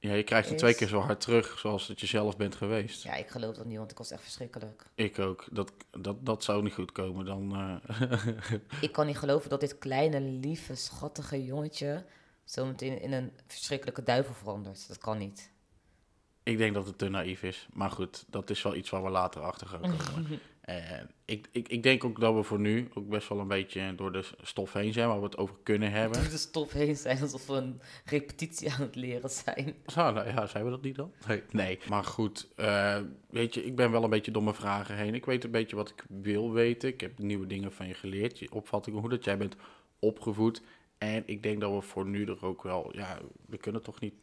[0.00, 3.02] ja, je krijgt het twee keer zo hard terug zoals het je zelf bent geweest.
[3.02, 4.86] Ja, ik geloof dat niet, want ik was echt verschrikkelijk.
[4.94, 5.46] Ik ook.
[5.50, 7.80] Dat, dat, dat zou niet goed komen dan.
[7.90, 8.10] Uh...
[8.80, 12.04] ik kan niet geloven dat dit kleine, lieve, schattige jongetje
[12.44, 14.88] zo meteen in een verschrikkelijke duivel verandert.
[14.88, 15.49] Dat kan niet.
[16.42, 17.68] Ik denk dat het te naïef is.
[17.72, 20.40] Maar goed, dat is wel iets waar we later achter gaan komen.
[20.60, 23.94] En ik, ik, ik denk ook dat we voor nu ook best wel een beetje
[23.94, 26.20] door de stof heen zijn waar we het over kunnen hebben.
[26.20, 29.74] Door de stof heen zijn, alsof we een repetitie aan het leren zijn.
[29.94, 31.12] Nou ja, zijn we dat niet dan?
[31.26, 31.78] Nee, nee.
[31.88, 32.98] maar goed, uh,
[33.30, 35.14] weet je, ik ben wel een beetje door mijn vragen heen.
[35.14, 36.88] Ik weet een beetje wat ik wil weten.
[36.88, 39.56] Ik heb nieuwe dingen van je geleerd, je opvattingen, hoe dat jij bent
[39.98, 40.62] opgevoed.
[41.00, 44.14] En ik denk dat we voor nu er ook wel, ja, we kunnen toch niet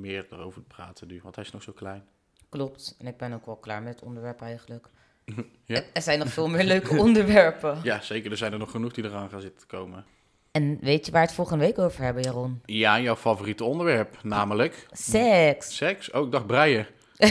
[0.00, 2.04] meer erover praten nu, want hij is nog zo klein.
[2.48, 4.86] Klopt, en ik ben ook wel klaar met het onderwerp eigenlijk.
[5.64, 5.82] Ja.
[5.92, 7.80] Er zijn nog veel meer leuke onderwerpen.
[7.82, 8.30] Ja, zeker.
[8.30, 10.04] Er zijn er nog genoeg die eraan gaan zitten komen.
[10.50, 12.62] En weet je waar we het volgende week over hebben, Jaron?
[12.64, 14.86] Ja, jouw favoriete onderwerp, namelijk...
[14.90, 15.76] Seks.
[15.76, 16.10] Seks?
[16.10, 16.86] Oh, ik dacht breien.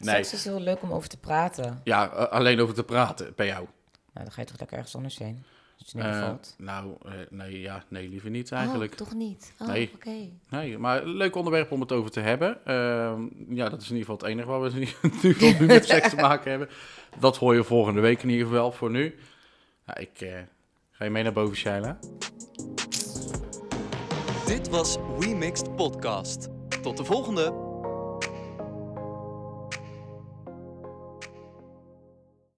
[0.00, 0.14] nee.
[0.14, 1.80] Seks is heel leuk om over te praten.
[1.84, 3.66] Ja, alleen over te praten, bij jou.
[4.12, 5.44] Nou, dan ga je toch lekker ergens anders heen.
[5.96, 8.90] Uh, nou, uh, nee, ja, nee, liever niet eigenlijk.
[8.92, 9.54] Oh, toch niet?
[9.58, 9.90] Oh, nee.
[9.94, 10.28] oké.
[10.48, 12.58] Nee, maar leuk onderwerp om het over te hebben.
[12.66, 13.12] Uh,
[13.48, 14.70] ja, dat is in ieder geval het enige waar we
[15.22, 16.68] nu, nu met seks te maken hebben.
[17.18, 19.14] Dat hoor je volgende week in ieder geval voor nu.
[19.86, 20.38] Ja, ik eh,
[20.90, 21.98] ga je mee naar boven, Shaila.
[24.46, 26.48] Dit was We Mixed Podcast.
[26.82, 27.69] Tot de volgende!